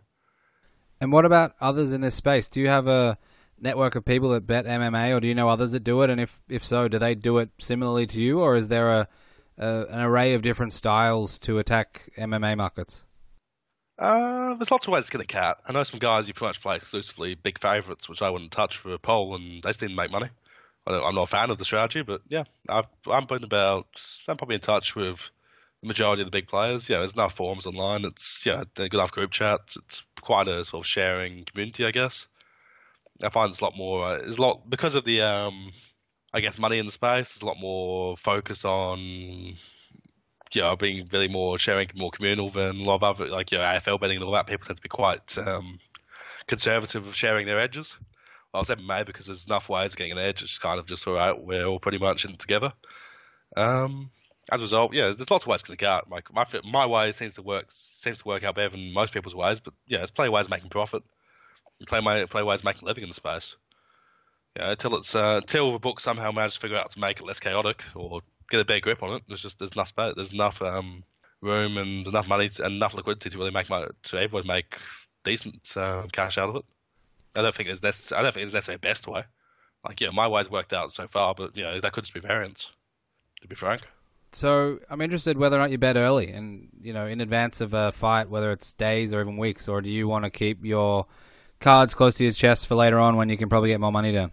[1.00, 2.48] And what about others in this space?
[2.48, 3.17] Do you have a
[3.60, 6.10] network of people that bet MMA, or do you know others that do it?
[6.10, 9.08] And if if so, do they do it similarly to you, or is there a,
[9.58, 13.04] a an array of different styles to attack MMA markets?
[13.98, 15.60] Uh, there's lots of ways to get a cat.
[15.67, 18.78] I know some guys who pretty much play exclusively big favourites, which I wouldn't touch
[18.78, 20.30] for a poll, and they still make money.
[20.88, 23.88] I'm not a fan of the strategy, but yeah, I've, I'm putting about.
[24.28, 25.20] I'm probably in touch with
[25.82, 26.89] the majority of the big players.
[26.89, 28.06] Yeah, there's enough forums online.
[28.06, 29.78] It's yeah, good enough group chats.
[29.78, 32.26] It's quite a sort of sharing community, I guess.
[33.24, 34.06] I find it's a lot more.
[34.06, 35.72] Uh, it's a lot because of the um,
[36.34, 37.34] I guess, money in the space.
[37.34, 42.80] There's a lot more focus on, you know, being really more sharing, more communal than
[42.80, 44.48] a lot of other, like, you know, AFL betting and all that.
[44.48, 45.80] People tend to be quite um,
[46.48, 47.96] conservative of sharing their edges.
[48.54, 50.44] I was MMA because there's enough ways of getting an edge.
[50.44, 51.42] It's kind of just all right.
[51.42, 52.74] We're all pretty much in together.
[53.56, 54.12] Um,
[54.52, 56.10] as a result, yeah, there's lots of ways to get out.
[56.10, 56.22] My
[56.64, 59.74] my way seems to work seems to work out better than most people's ways, but
[59.88, 61.04] yeah, there's plenty of ways of making profit.
[61.80, 63.56] Of, plenty of ways of making a living in the space.
[64.58, 67.26] Yeah, until it's uh, until the book somehow manages to figure out to make it
[67.26, 69.24] less chaotic or get a better grip on it.
[69.28, 71.04] There's just there's enough there's enough um,
[71.42, 74.78] room and enough money to, and enough liquidity to really make my, to everyone make
[75.24, 76.66] decent uh, cash out of it.
[77.36, 78.20] I don't think it's necessary.
[78.20, 79.24] I don't think it's necessarily the best way.
[79.86, 82.20] Like yeah, my way's worked out so far, but you know that could just be
[82.20, 82.70] variance.
[83.41, 83.82] To be frank.
[84.34, 87.74] So I'm interested whether or not you bet early, and you know, in advance of
[87.74, 91.08] a fight, whether it's days or even weeks, or do you want to keep your
[91.60, 94.12] cards close to your chest for later on when you can probably get more money
[94.12, 94.32] down?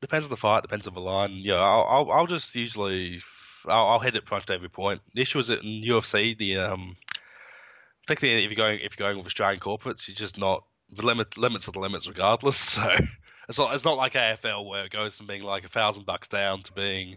[0.00, 0.62] Depends on the fight.
[0.62, 1.32] Depends on the line.
[1.32, 3.22] Yeah, I'll I'll, I'll just usually
[3.66, 5.00] I'll, I'll hit it punch to every point.
[5.14, 6.96] The issue is that in UFC, the um,
[8.06, 11.36] particularly if you're going if you're going with Australian corporates, you're just not the limit
[11.36, 12.78] limits are the limits regardless.
[13.50, 16.06] So it's not it's not like AFL where it goes from being like a thousand
[16.06, 17.16] bucks down to being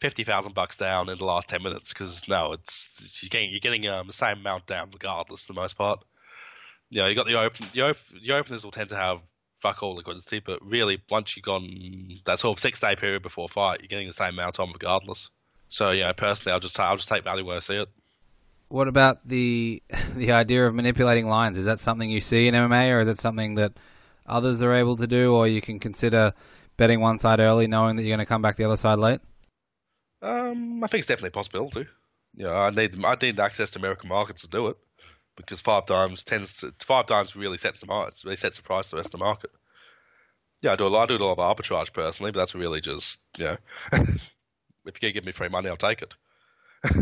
[0.00, 3.60] fifty thousand bucks down in the last ten minutes because no, it's you're getting you're
[3.60, 6.02] getting um, the same amount down regardless for the most part.
[6.88, 9.20] You know, you got the open the, open, the openers will tend to have
[9.60, 11.68] fuck all liquidity, but really once you've gone
[12.24, 15.28] that sort of six day period before fight, you're getting the same amount on regardless.
[15.68, 17.88] So yeah, personally, I'll just I'll just take value where I see it.
[18.68, 19.82] What about the
[20.16, 21.58] the idea of manipulating lines?
[21.58, 23.72] Is that something you see in MMA, or is it something that
[24.26, 26.32] others are able to do, or you can consider
[26.76, 29.20] betting one side early, knowing that you're going to come back the other side late?
[30.22, 31.86] Um, I think it's definitely a possibility.
[32.34, 34.76] Yeah, I need I need access to American markets to do it
[35.36, 39.00] because 5Dimes tends to, 5Dimes really sets the market, really sets the price for the
[39.00, 39.50] rest of the market.
[40.62, 42.80] Yeah, I do a lot, I do a lot of arbitrage personally, but that's really
[42.80, 43.56] just you know,
[43.92, 44.06] if
[44.86, 46.14] you can give me free money, I'll take it.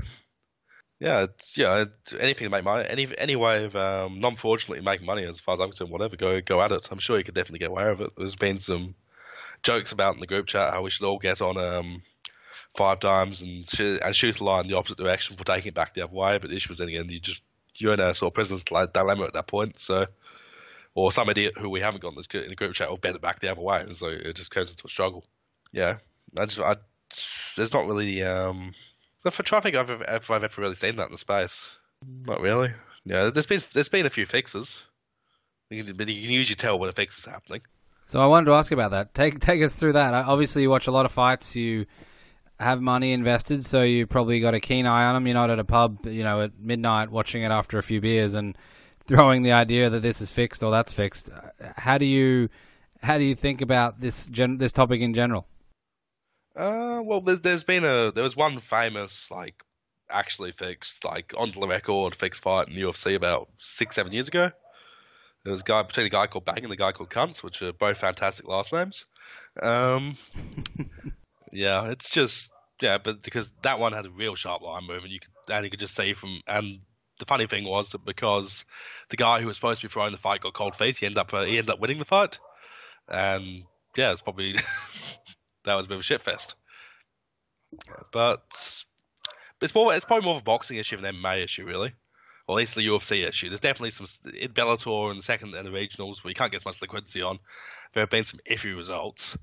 [1.01, 1.85] yeah, it's, yeah,
[2.19, 5.61] anything to make money, any any way of um, non-fraudulently making money, as far as
[5.61, 6.89] I'm concerned, whatever, go go at it.
[6.91, 8.13] I'm sure you could definitely get away with it.
[8.17, 8.95] There's been some
[9.63, 12.03] jokes about in the group chat how we should all get on um,
[12.77, 15.95] 5Dimes and shoot, and shoot a line in the opposite direction for taking it back
[15.95, 16.39] the other way.
[16.39, 17.43] But the issue is, in the end, you just
[17.77, 19.79] you're in a sort of prisoner's dilemma at that point.
[19.79, 20.07] So,
[20.95, 23.41] or some idiot who we haven't got in the group chat will bet it back
[23.41, 25.25] the other way, and so it just goes into a struggle.
[25.73, 25.99] Yeah,
[26.37, 26.77] I just, I,
[27.57, 28.75] there's not really um,
[29.31, 31.69] for traffic I've ever, I've ever really seen that in the space.
[32.27, 32.73] Not really.
[33.05, 34.83] Yeah, there's been there's been a few fixes,
[35.69, 37.63] but you can usually tell when a fix is happening.
[38.07, 39.15] So I wanted to ask about that.
[39.15, 40.15] Take take us through that.
[40.15, 41.55] Uh, obviously, you watch a lot of fights.
[41.57, 41.87] You
[42.59, 45.27] have money invested, so you probably got a keen eye on them.
[45.27, 48.35] You're not at a pub, you know, at midnight watching it after a few beers
[48.35, 48.57] and
[49.07, 51.31] throwing the idea that this is fixed or that's fixed.
[51.31, 52.49] Uh, how do you
[53.03, 55.47] how do you think about this gen- this topic in general?
[56.57, 59.63] Uh, well, there's been a there was one famous like
[60.09, 64.29] actually fixed like on the record fixed fight in the UFC about six seven years
[64.29, 64.51] ago.
[65.45, 67.61] There was a guy between a guy called Bang and a guy called Kuntz, which
[67.61, 69.05] are both fantastic last names.
[69.61, 70.17] Um,
[71.53, 75.13] yeah, it's just yeah, but because that one had a real sharp line move, and
[75.13, 76.81] you could and you could just see from and
[77.19, 78.65] the funny thing was that because
[79.11, 81.19] the guy who was supposed to be throwing the fight got cold feet, he ended
[81.19, 82.39] up uh, he ended up winning the fight,
[83.09, 83.65] and
[83.97, 84.55] yeah, it's probably
[85.65, 86.55] that was a bit of a shitfest.
[88.13, 88.43] But
[89.61, 91.93] it's more it's probably more of a boxing issue than an MMA issue, really.
[92.47, 93.49] Or at least the UFC issue.
[93.49, 94.07] There's definitely some
[94.39, 97.23] in Bellator and the second and the regionals where you can't get as much liquidity
[97.23, 97.39] on.
[97.95, 99.37] There have been some iffy results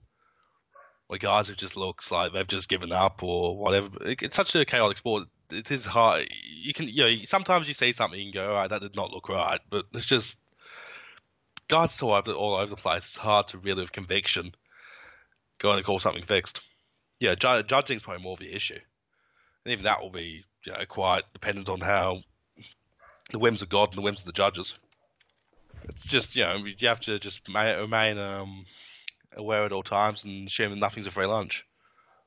[1.08, 3.90] where guys have just looks like they've just given up or whatever.
[4.02, 5.28] It's such a chaotic sport.
[5.50, 6.28] It is hard.
[6.48, 9.12] You can, you know, sometimes you see something and go, all right, that did not
[9.12, 10.38] look right, but it's just
[11.68, 13.06] guys so over all over the place.
[13.06, 14.54] It's hard to really have conviction
[15.62, 16.62] go and call something fixed.
[17.20, 18.80] Yeah, ju- judging is probably more of the issue,
[19.66, 22.24] and even that will be you know, quite dependent on how
[23.32, 24.74] the whims of God and the whims of the judges.
[25.84, 28.66] It's just you know you have to just remain um,
[29.36, 31.66] aware at all times and assuming nothing's a free lunch.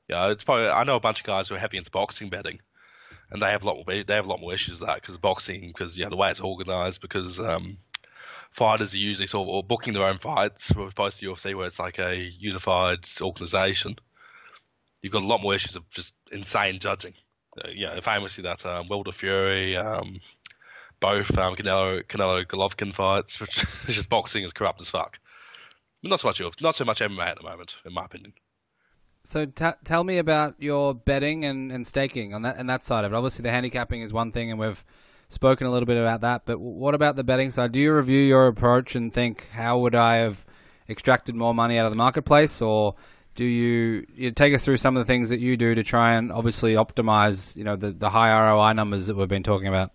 [0.07, 2.59] Yeah, it's probably I know a bunch of guys who are heavy into boxing betting,
[3.31, 5.17] and they have a lot more they have a lot more issues with that because
[5.17, 7.77] boxing because yeah the way it's organised because um,
[8.55, 11.67] fighters are usually sort of or booking their own fights as opposed to UFC where
[11.67, 13.97] it's like a unified organisation.
[15.01, 17.13] You've got a lot more issues of just insane judging.
[17.57, 20.21] Uh, yeah, famously that um, Wilder Fury, um,
[21.01, 25.19] both um, Canelo Canelo Golovkin fights, which is just boxing is corrupt as fuck.
[26.01, 28.33] Not so much UFC, not so much MMA at the moment, in my opinion.
[29.23, 33.03] So t- tell me about your betting and, and staking on that and that side
[33.03, 33.15] of it.
[33.15, 34.85] Obviously, the handicapping is one thing, and we've
[35.29, 36.43] spoken a little bit about that.
[36.45, 37.71] But what about the betting side?
[37.71, 40.45] Do you review your approach and think how would I have
[40.89, 42.95] extracted more money out of the marketplace, or
[43.35, 46.15] do you, you take us through some of the things that you do to try
[46.15, 49.91] and obviously optimize, you know, the, the high ROI numbers that we've been talking about?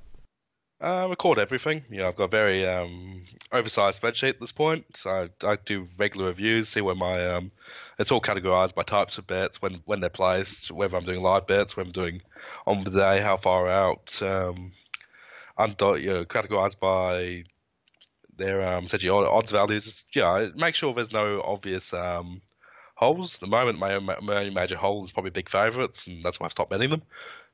[0.81, 1.85] I record everything.
[1.91, 3.23] Know, I've got a very um,
[3.53, 4.97] oversized spreadsheet at this point.
[4.97, 7.53] So I, I do regular reviews, see where my um,
[7.99, 11.47] it's all categorized by types of bets, when when they're placed, whether I'm doing live
[11.47, 12.23] bets, whether I'm doing
[12.67, 14.23] on the day, how far out.
[14.23, 14.73] Um,
[15.61, 17.45] I'm you know, categorized by
[18.37, 20.05] their um, essentially odds values.
[20.15, 22.41] Yeah, make sure there's no obvious um,
[22.95, 23.35] holes.
[23.35, 26.47] At the moment, my, my only major hole is probably big favourites, and that's why
[26.47, 27.03] I've stopped betting them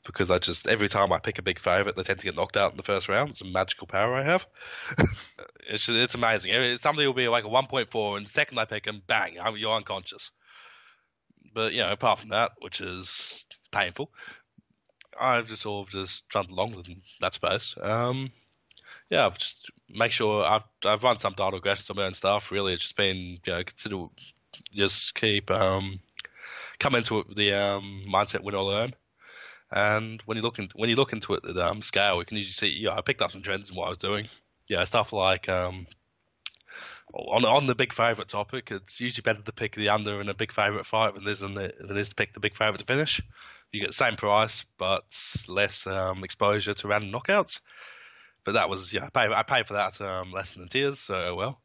[0.06, 2.56] because I just every time I pick a big favourite, they tend to get knocked
[2.56, 3.30] out in the first round.
[3.30, 4.46] It's a magical power I have.
[5.68, 6.76] it's just, it's amazing.
[6.78, 10.30] Somebody will be like a 1.4, and the second I pick them, bang, you're unconscious.
[11.52, 14.10] But you know, apart from that, which is painful,
[15.20, 17.74] I've just sort of just trundled along in that space.
[17.80, 18.30] Um,
[19.10, 22.50] yeah, I've just make sure I've I've run some data regressions on my own stuff.
[22.50, 24.06] Really, it's just been you know consider
[24.72, 26.00] just keep um,
[26.78, 28.94] come into it with the um, mindset win or learn.
[29.70, 32.36] And when you look into when you look into it at um, scale, you can
[32.36, 32.78] usually see.
[32.78, 34.28] Yeah, I picked up some trends in what I was doing.
[34.68, 35.86] Yeah, stuff like um,
[37.14, 40.34] on on the big favourite topic, it's usually better to pick the under in a
[40.34, 42.84] big favourite fight than it is, than it is to pick the big favourite to
[42.84, 43.20] finish.
[43.72, 45.04] You get the same price, but
[45.48, 47.60] less um, exposure to random knockouts.
[48.44, 51.34] But that was yeah, I paid, I for that um, less than tears, so oh
[51.34, 51.60] well.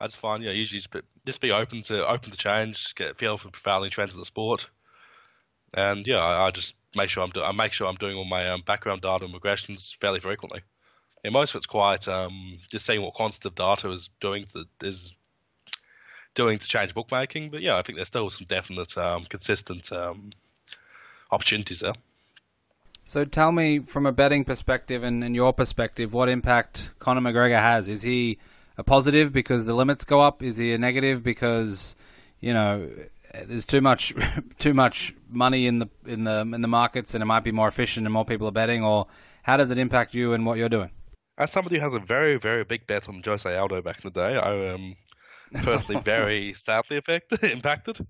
[0.00, 3.12] I just find yeah, usually just be, just be open to open to change, get
[3.12, 4.66] a feel for prevailing trends of the sport,
[5.74, 8.24] and yeah, I, I just make sure I'm do, I make sure I'm doing all
[8.24, 10.62] my um, background data and regressions fairly frequently.
[11.24, 15.12] And most of it's quite um, just seeing what quantitative data is doing to, is
[16.34, 17.50] doing to change bookmaking.
[17.50, 20.30] But yeah, I think there's still some definite um, consistent um,
[21.32, 21.94] opportunities there.
[23.04, 27.60] So tell me, from a betting perspective and, and your perspective, what impact Conor McGregor
[27.60, 27.88] has?
[27.88, 28.38] Is he
[28.78, 30.42] a positive because the limits go up?
[30.42, 31.96] Is he a negative because
[32.40, 32.88] you know
[33.46, 34.14] there's too much
[34.58, 37.68] too much money in the in the in the markets and it might be more
[37.68, 38.84] efficient and more people are betting?
[38.84, 39.08] Or
[39.42, 40.90] how does it impact you and what you're doing?
[41.38, 44.20] As somebody who has a very very big bet on Jose Aldo back in the
[44.20, 44.94] day, I am
[45.64, 48.06] personally very sadly affected, impacted.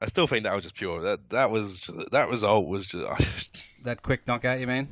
[0.00, 1.02] I still think that was just pure.
[1.02, 4.60] That that was just, that result was just that quick knockout.
[4.60, 4.88] You mean?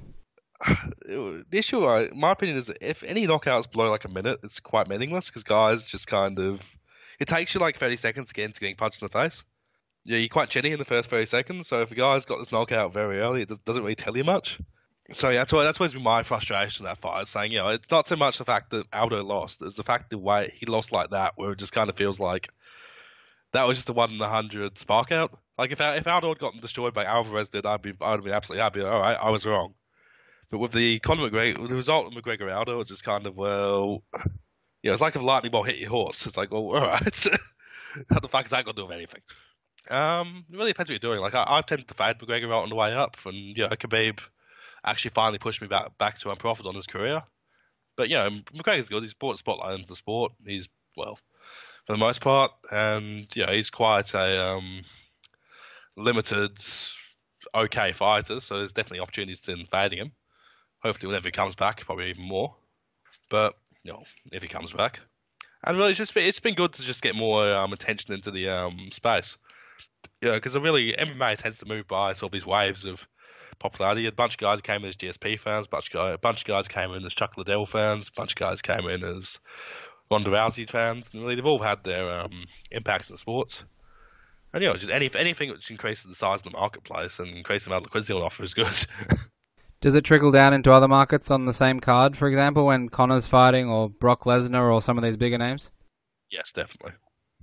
[1.07, 1.81] the issue,
[2.15, 5.85] my opinion, is if any knockouts below like a minute, it's quite meaningless because guys
[5.85, 6.61] just kind of
[7.19, 9.45] it takes you like 30 seconds again to get into getting punched in the face.
[10.05, 11.69] Yeah, you're quite chinny in the first 30 seconds.
[11.69, 14.59] So if a guy's got this knockout very early, it doesn't really tell you much.
[15.11, 17.27] So yeah, that's why that's always been my frustration that fight.
[17.29, 20.11] Saying you know, it's not so much the fact that Aldo lost, it's the fact
[20.11, 22.51] the way he lost like that, where it just kind of feels like
[23.53, 25.39] that was just a one in a hundred spark out.
[25.57, 28.63] Like if if Aldo had gotten destroyed by Alvarez, did I'd be I'd be absolutely
[28.63, 28.83] happy.
[28.83, 29.75] All right, I was wrong.
[30.51, 34.03] But with the Conor McGregor, the result of McGregor Aldo, it's just kind of well,
[34.83, 36.27] yeah, it's like if a lightning bolt hit your horse.
[36.27, 37.27] It's like, well, all right,
[38.11, 39.21] how the fuck is that to do with anything?
[39.91, 41.21] Um, it really depends what you're doing.
[41.21, 43.69] Like I, I tend to fade McGregor out on the way up, and you know,
[43.69, 44.21] Khabib
[44.85, 47.23] actually finally pushed me back back to unprofitable on his career.
[47.97, 49.03] But yeah, McGregor's good.
[49.03, 50.33] He's brought spotlight into the sport.
[50.47, 51.19] He's well,
[51.89, 54.83] for the most part, and yeah, he's quite a um,
[55.97, 56.59] limited,
[57.55, 58.41] okay fighter.
[58.41, 60.13] So there's definitely opportunities in fading him.
[60.83, 62.55] Hopefully, whenever he comes back, probably even more.
[63.31, 65.01] But you know, if he comes back,
[65.65, 68.31] and really, it's just been, it's been good to just get more um, attention into
[68.31, 69.39] the um, space.
[70.21, 73.09] Yeah, because really MMA tends to move by sort of these waves of
[73.61, 74.07] popularity.
[74.07, 76.43] A bunch of guys came in as GSP fans, a bunch of guys, a bunch
[76.43, 79.39] of guys came in as Chuck Liddell fans, a bunch of guys came in as
[80.11, 83.63] Ronda Rousey fans, and really they've all had their um, impacts in the sports.
[84.53, 87.67] And you know, just any, anything which increases the size of the marketplace and increases
[87.67, 88.87] the amount of liquidity on offer is good.
[89.81, 93.29] Does it trickle down into other markets on the same card, for example, when Conor's
[93.29, 95.71] fighting or Brock Lesnar or some of these bigger names?
[96.31, 96.95] Yes, definitely.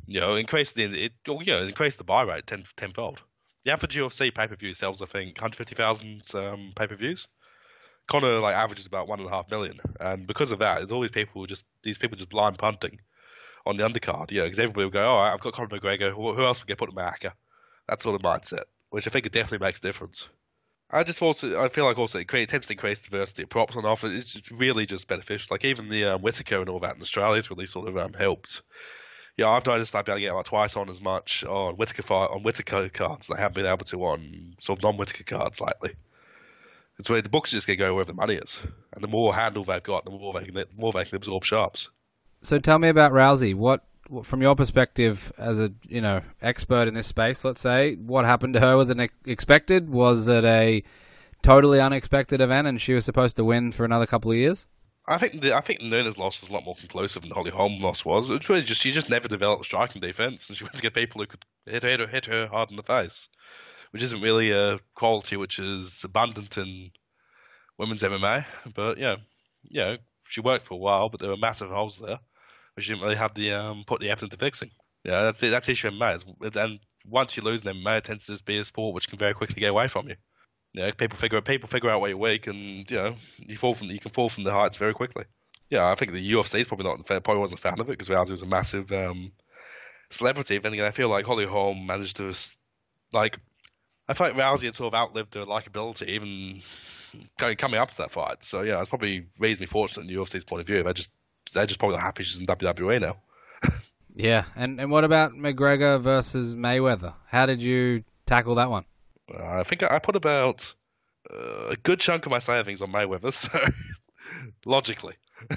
[0.07, 3.21] You know, increase the it, you know, increase the buy rate ten tenfold.
[3.63, 7.27] The average UFC pay per view sells, I think, 150,000 um, pay per views.
[8.07, 11.01] Conor like averages about one and a half million, and because of that, there's all
[11.01, 12.99] these people just these people just blind punting
[13.65, 14.31] on the undercard.
[14.31, 16.13] Yeah, because everybody will go, "Oh, I've got Conor McGregor.
[16.13, 17.33] Who else would get put in my hacker?"
[17.87, 20.27] That sort of mindset, which I think it definitely makes a difference.
[20.91, 23.75] I just also I feel like also it, creates, tends to increase diversity of props
[23.75, 24.07] on offer.
[24.07, 25.47] It's just really just beneficial.
[25.51, 28.13] Like even the um, Whittaker and all that in Australia has really sort of um,
[28.13, 28.61] helped
[29.37, 32.13] yeah, I've noticed I've been able to get about twice on as much on Whittaker
[32.13, 35.91] on Whittaker cards I haven't been able to on sort of non Whittaker cards lately.
[36.97, 38.59] It's where the books are just going to go wherever the money is,
[38.93, 41.43] and the more handle they've got, the more they can the more they can absorb
[41.43, 41.89] sharps.
[42.41, 43.53] So tell me about Rousey.
[43.53, 43.83] What,
[44.23, 48.53] from your perspective as a you know expert in this space, let's say, what happened
[48.53, 48.77] to her?
[48.77, 49.89] Was it expected?
[49.89, 50.83] Was it a
[51.41, 54.65] totally unexpected event, and she was supposed to win for another couple of years?
[55.07, 57.81] I think the I think Nunes' loss was a lot more conclusive than Holly Holm
[57.81, 58.29] loss was.
[58.29, 61.21] It's really just she just never developed striking defense, and she went to get people
[61.21, 63.29] who could hit her hit her hard in the face,
[63.95, 66.91] which isn't really a quality which is abundant in
[67.77, 68.45] women's MMA.
[68.75, 69.15] But yeah,
[69.63, 72.19] yeah, she worked for a while, but there were massive holes there,
[72.73, 74.69] which she didn't really have the um, put the effort into fixing.
[75.05, 75.39] Yeah, that's.
[75.39, 76.57] That's the issue in MMA.
[76.57, 79.17] And once you lose in MMA, it tends to just be a sport which can
[79.17, 80.15] very quickly get away from you.
[80.73, 83.75] You know, people figure people figure out where you're weak, and you know you fall
[83.75, 85.23] from you can fall from the heights very quickly.
[85.69, 88.09] Yeah, I think the UFC is probably not probably wasn't a fan of it because
[88.09, 89.31] Rousey was a massive um,
[90.09, 90.57] celebrity.
[90.57, 92.35] Again, I feel like Holly Holm managed to
[93.13, 93.39] like
[94.07, 96.61] I feel like Rousey had sort of outlived her likability even
[97.37, 98.43] coming up to that fight.
[98.43, 100.83] So yeah, it's probably reasonably fortunate in the UFC's point of view.
[100.83, 101.11] They're just
[101.53, 103.17] they're just probably not happy she's in WWE now.
[104.15, 107.13] yeah, and and what about McGregor versus Mayweather?
[107.27, 108.85] How did you tackle that one?
[109.33, 110.73] Uh, I think I put about
[111.31, 113.59] uh, a good chunk of my savings on Mayweather, so
[114.65, 115.15] logically.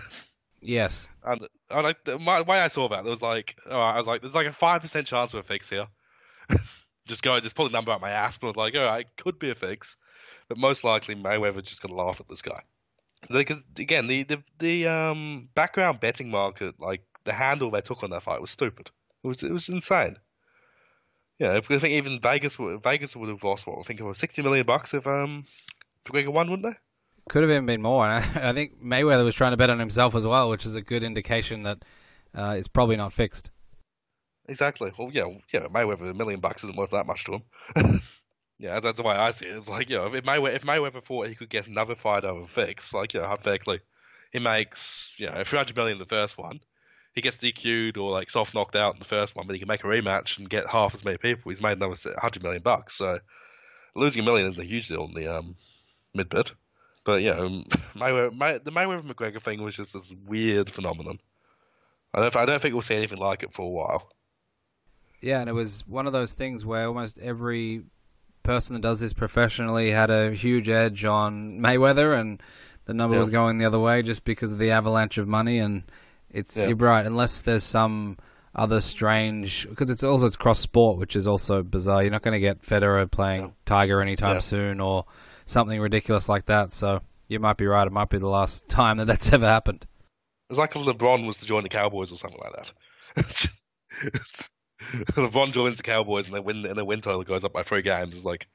[0.60, 1.08] Yes.
[1.22, 4.22] And, and I, my way I saw that, there was like, oh, I was like,
[4.22, 5.86] there's like a five percent chance of a fix here.
[7.08, 9.22] Just go, just pull a number out my ass, but I was like, right, it
[9.22, 9.96] could be a fix,
[10.48, 12.62] but most likely Mayweather just gonna laugh at this guy.
[13.28, 18.10] Because again, the, the the um background betting market, like the handle they took on
[18.10, 18.90] that fight was stupid.
[19.24, 20.16] It was it was insane.
[21.38, 24.42] Yeah, I think even Vegas Vegas would have lost what I think it was sixty
[24.42, 25.44] million bucks if um
[26.06, 26.78] McGregor won, wouldn't they?
[27.28, 28.08] Could have even been more.
[28.08, 30.74] And I, I, think Mayweather was trying to bet on himself as well, which is
[30.74, 31.84] a good indication that
[32.34, 33.50] uh, it's probably not fixed.
[34.48, 34.92] Exactly.
[34.98, 35.66] Well, yeah, yeah.
[35.68, 38.02] Mayweather a million bucks isn't worth that much to him.
[38.58, 39.56] yeah, that's the way I see it.
[39.56, 42.46] It's like you know, if Mayweather, if Mayweather thought he could get another fight over
[42.46, 43.80] fix, like you know, hypothetically,
[44.32, 46.60] he makes you know three hundred million in the first one
[47.18, 49.68] he gets DQ'd or like soft knocked out in the first one, but he can
[49.68, 51.50] make a rematch and get half as many people.
[51.50, 52.94] He's made another hundred million bucks.
[52.94, 53.18] So
[53.96, 55.56] losing a million isn't a huge deal in the um,
[56.14, 56.52] mid bit.
[57.04, 57.64] But yeah, um,
[57.96, 61.18] Mayweather, May, the Mayweather McGregor thing was just this weird phenomenon.
[62.14, 64.10] I don't, I don't think we'll see anything like it for a while.
[65.20, 67.82] Yeah, and it was one of those things where almost every
[68.42, 72.42] person that does this professionally had a huge edge on Mayweather, and
[72.84, 73.20] the number yeah.
[73.20, 75.82] was going the other way just because of the avalanche of money and
[76.30, 76.66] it's yeah.
[76.66, 78.18] you're right, unless there's some
[78.54, 82.02] other strange because it's also it's cross sport, which is also bizarre.
[82.02, 83.50] You're not going to get Federer playing yeah.
[83.64, 85.06] Tiger anytime soon, or
[85.46, 86.72] something ridiculous like that.
[86.72, 87.86] So you might be right.
[87.86, 89.86] It might be the last time that that's ever happened.
[90.50, 92.70] It's like if LeBron was to join the Cowboys or something like
[93.16, 93.46] that.
[95.12, 97.82] LeBron joins the Cowboys and they win, and the win total goes up by three
[97.82, 98.16] games.
[98.16, 98.46] It's like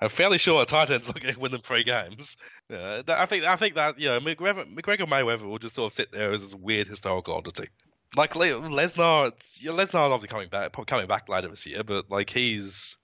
[0.00, 2.36] I'm fairly sure Titans are going to win the three games.
[2.70, 5.94] Yeah, I think I think that you know McGregor, McGregor Mayweather will just sort of
[5.94, 7.68] sit there as this weird historical oddity.
[8.16, 12.96] Like Lesnar, Lesnar obviously coming back, coming back later this year, but like he's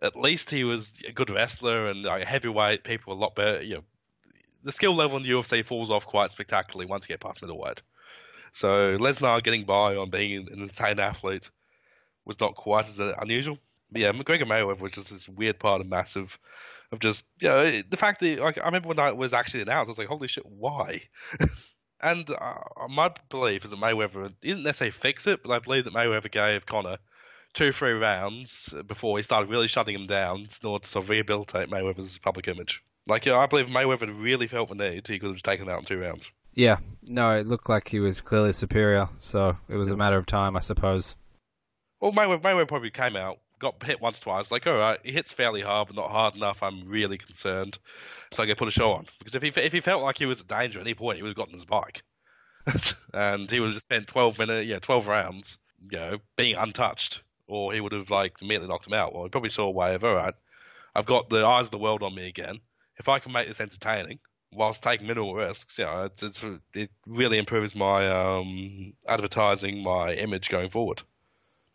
[0.00, 2.82] at least he was a good wrestler and like, heavyweight.
[2.82, 3.62] People a lot better.
[3.62, 3.84] You know,
[4.62, 7.82] the skill level in the UFC falls off quite spectacularly once you get past middleweight.
[8.52, 11.50] So Lesnar getting by on being an insane athlete
[12.26, 13.58] was not quite as unusual
[13.92, 16.38] yeah, McGregor Mayweather was just this weird part of massive
[16.92, 19.88] of just you know the fact that like I remember when I was actually announced,
[19.88, 21.02] I was like, holy shit, why?
[22.00, 22.54] and uh,
[22.88, 26.66] my belief is that Mayweather didn't necessarily fix it, but I believe that Mayweather gave
[26.66, 26.98] Conor
[27.54, 31.10] two, three rounds before he started really shutting him down in order to sort of
[31.10, 32.82] rehabilitate Mayweather's public image.
[33.08, 35.72] Like, you know, I believe Mayweather really felt the need, he could have taken him
[35.72, 36.30] out in two rounds.
[36.54, 40.26] Yeah, no, it looked like he was clearly superior, so it was a matter of
[40.26, 41.14] time, I suppose.
[42.00, 44.50] Well, Mayweather, Mayweather probably came out got hit once, twice.
[44.50, 46.62] Like, all right, he hits fairly hard, but not hard enough.
[46.62, 47.78] I'm really concerned.
[48.32, 50.26] So I go put a show on because if he if he felt like he
[50.26, 52.02] was a danger at any point, he would have gotten his bike,
[53.14, 57.22] and he would have just spent 12 minutes, yeah, 12 rounds, you know, being untouched,
[57.46, 59.14] or he would have like immediately knocked him out.
[59.14, 60.34] Well, he probably saw a way of all right.
[60.94, 62.60] I've got the eyes of the world on me again.
[62.98, 64.18] If I can make this entertaining
[64.52, 66.42] whilst taking minimal risks, you know, it's
[66.74, 71.02] it really improves my um, advertising, my image going forward.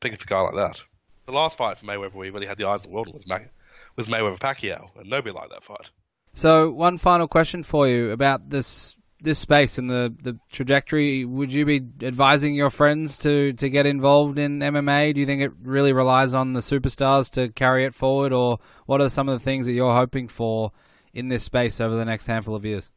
[0.01, 0.81] Pick a guy like that
[1.25, 3.25] the last fight for Mayweather where he really had the eyes of the world was,
[3.25, 3.47] May-
[3.95, 5.89] was Mayweather Pacquiao, and nobody liked that fight.
[6.33, 11.25] So, one final question for you about this this space and the, the trajectory.
[11.25, 15.13] Would you be advising your friends to, to get involved in MMA?
[15.13, 18.99] Do you think it really relies on the superstars to carry it forward, or what
[18.99, 20.71] are some of the things that you're hoping for
[21.13, 22.89] in this space over the next handful of years?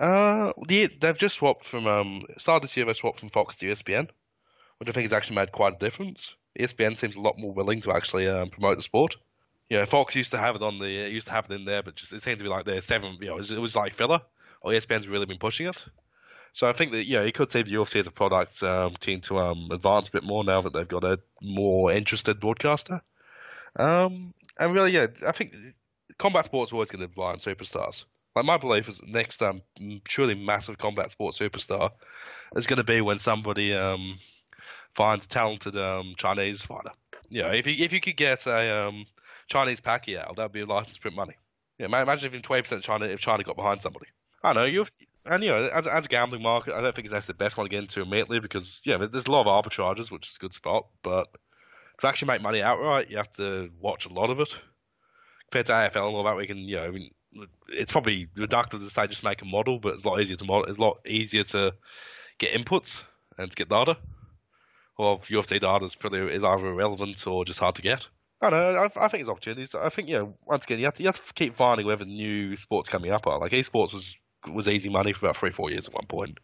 [0.00, 2.84] Uh, they've just swapped from um, started this year.
[2.84, 4.08] They swapped from Fox to ESPN,
[4.78, 6.34] which I think has actually made quite a difference.
[6.58, 9.16] ESPN seems a lot more willing to actually um, promote the sport.
[9.68, 11.96] Yeah, Fox used to have it on the used to have it in there, but
[11.96, 13.18] just it seemed to be like their seven.
[13.20, 14.20] You know, it was, it was like filler.
[14.62, 15.84] Or ESPN's really been pushing it.
[16.52, 19.68] So I think that you could see the UFC as a product um, to um,
[19.70, 23.02] advance a bit more now that they've got a more interested broadcaster.
[23.78, 25.54] Um, and really, yeah, I think
[26.18, 28.04] combat sports are always going to rely on superstars.
[28.34, 29.62] Like my belief is the next um
[30.04, 31.90] truly massive combat sports superstar
[32.54, 34.18] is going to be when somebody um
[34.96, 36.90] finds a talented um Chinese fighter.
[37.28, 39.06] You know, if you if you could get a um
[39.48, 41.34] Chinese Pacquiao, that'd be a license to print money.
[41.78, 44.06] Yeah, imagine if twenty percent China if China got behind somebody.
[44.42, 44.86] I know you
[45.26, 47.56] and you know as as a gambling market, I don't think it's actually the best
[47.56, 50.40] one to get into immediately because yeah, there's a lot of arbitrages, which is a
[50.40, 51.28] good spot, but
[52.00, 54.54] to actually make money outright, you have to watch a lot of it.
[55.50, 57.10] Compared to AFL and all that, we can you know I mean
[57.68, 60.44] it's probably reductive to say just make a model, but it's a lot easier to
[60.44, 60.64] model.
[60.64, 61.74] It's a lot easier to
[62.38, 63.02] get inputs
[63.36, 63.98] and to get data.
[64.98, 68.06] Or if UFC data is pretty is either irrelevant or just hard to get.
[68.40, 68.56] I know.
[68.96, 69.74] I, I think it's opportunities.
[69.74, 72.04] I think you know once again you have to you have to keep finding whether
[72.04, 73.38] new sports coming up are.
[73.38, 74.16] Like esports was
[74.50, 76.38] was easy money for about three four years at one point.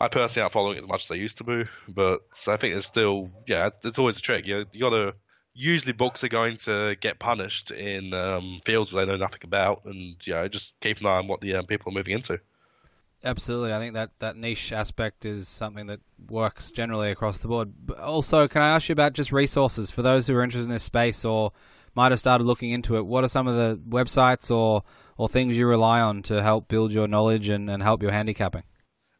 [0.00, 2.74] I personally aren't following it as much as I used to be, but I think
[2.74, 4.46] it's still yeah it's always a trick.
[4.46, 5.14] You you got to
[5.54, 9.84] usually books are going to get punished in um, fields where they know nothing about,
[9.84, 12.38] and you know just keep an eye on what the um, people are moving into.
[13.24, 17.72] Absolutely, I think that, that niche aspect is something that works generally across the board.
[17.86, 20.70] But also, can I ask you about just resources for those who are interested in
[20.70, 21.52] this space or
[21.94, 23.06] might have started looking into it?
[23.06, 24.82] What are some of the websites or
[25.16, 28.64] or things you rely on to help build your knowledge and, and help your handicapping?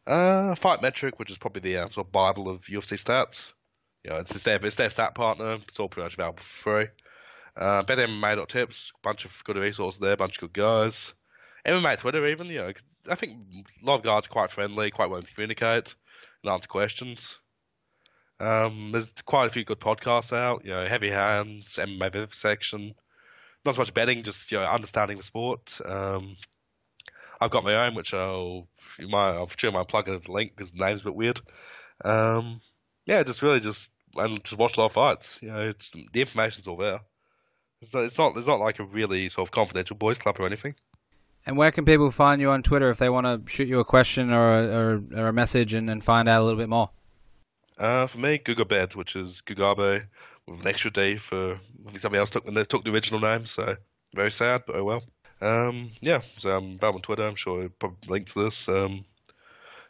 [0.05, 3.47] Uh, Fight Metric, which is probably the uh, sort of bible of UFC stats.
[4.03, 5.57] You know, it's, it's their it's their stat partner.
[5.67, 6.87] It's all pretty much available for free.
[7.57, 11.13] Uh, BetMMA.tips, bunch of good resources there, bunch of good guys.
[11.65, 12.73] MMA Twitter even, you know,
[13.09, 13.39] I think
[13.81, 15.95] a lot of guys are quite friendly, quite willing to communicate
[16.43, 17.37] and answer questions.
[18.39, 22.93] Um, there's quite a few good podcasts out, you know, Heavy Hands, MMA Vivisection.
[23.63, 25.79] Not so much betting, just you know, understanding the sport.
[25.83, 26.35] Um,
[27.41, 28.67] I've got my own, which I'll
[28.99, 31.41] you might I'll sure might plug the link because the name's a bit weird.
[32.03, 32.61] Um,
[33.05, 35.39] yeah, just really just and just watch a lot of fights.
[35.41, 36.99] You know, it's the information's all there.
[37.81, 40.75] It's not it's not like a really sort of confidential boys club or anything.
[41.45, 43.85] And where can people find you on Twitter if they want to shoot you a
[43.85, 46.89] question or a, or, or a message and, and, find out a little bit more?
[47.77, 50.05] Uh, for me, Gugabed, which is Gugabe
[50.47, 51.59] with an extra D for
[51.99, 53.75] somebody else took when they took the original name, so
[54.13, 55.03] very sad, but oh well.
[55.41, 57.27] Um, yeah, so I'm about on Twitter.
[57.27, 58.67] I'm sure I'll probably link to this.
[58.69, 59.05] Um,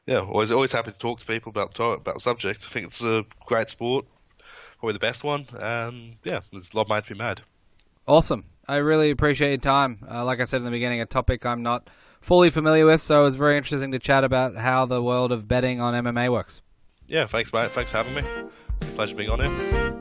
[0.05, 2.65] yeah, always always happy to talk to people about about the subject.
[2.67, 4.05] I think it's a great sport,
[4.79, 7.41] probably the best one, and yeah, there's a lot of mind to be mad.
[8.07, 8.45] Awesome.
[8.67, 10.05] I really appreciate your time.
[10.09, 11.89] Uh, like I said in the beginning, a topic I'm not
[12.21, 15.47] fully familiar with, so it was very interesting to chat about how the world of
[15.47, 16.61] betting on MMA works.
[17.07, 17.71] Yeah, thanks, mate.
[17.71, 18.23] Thanks for having me.
[18.95, 19.99] Pleasure being on here.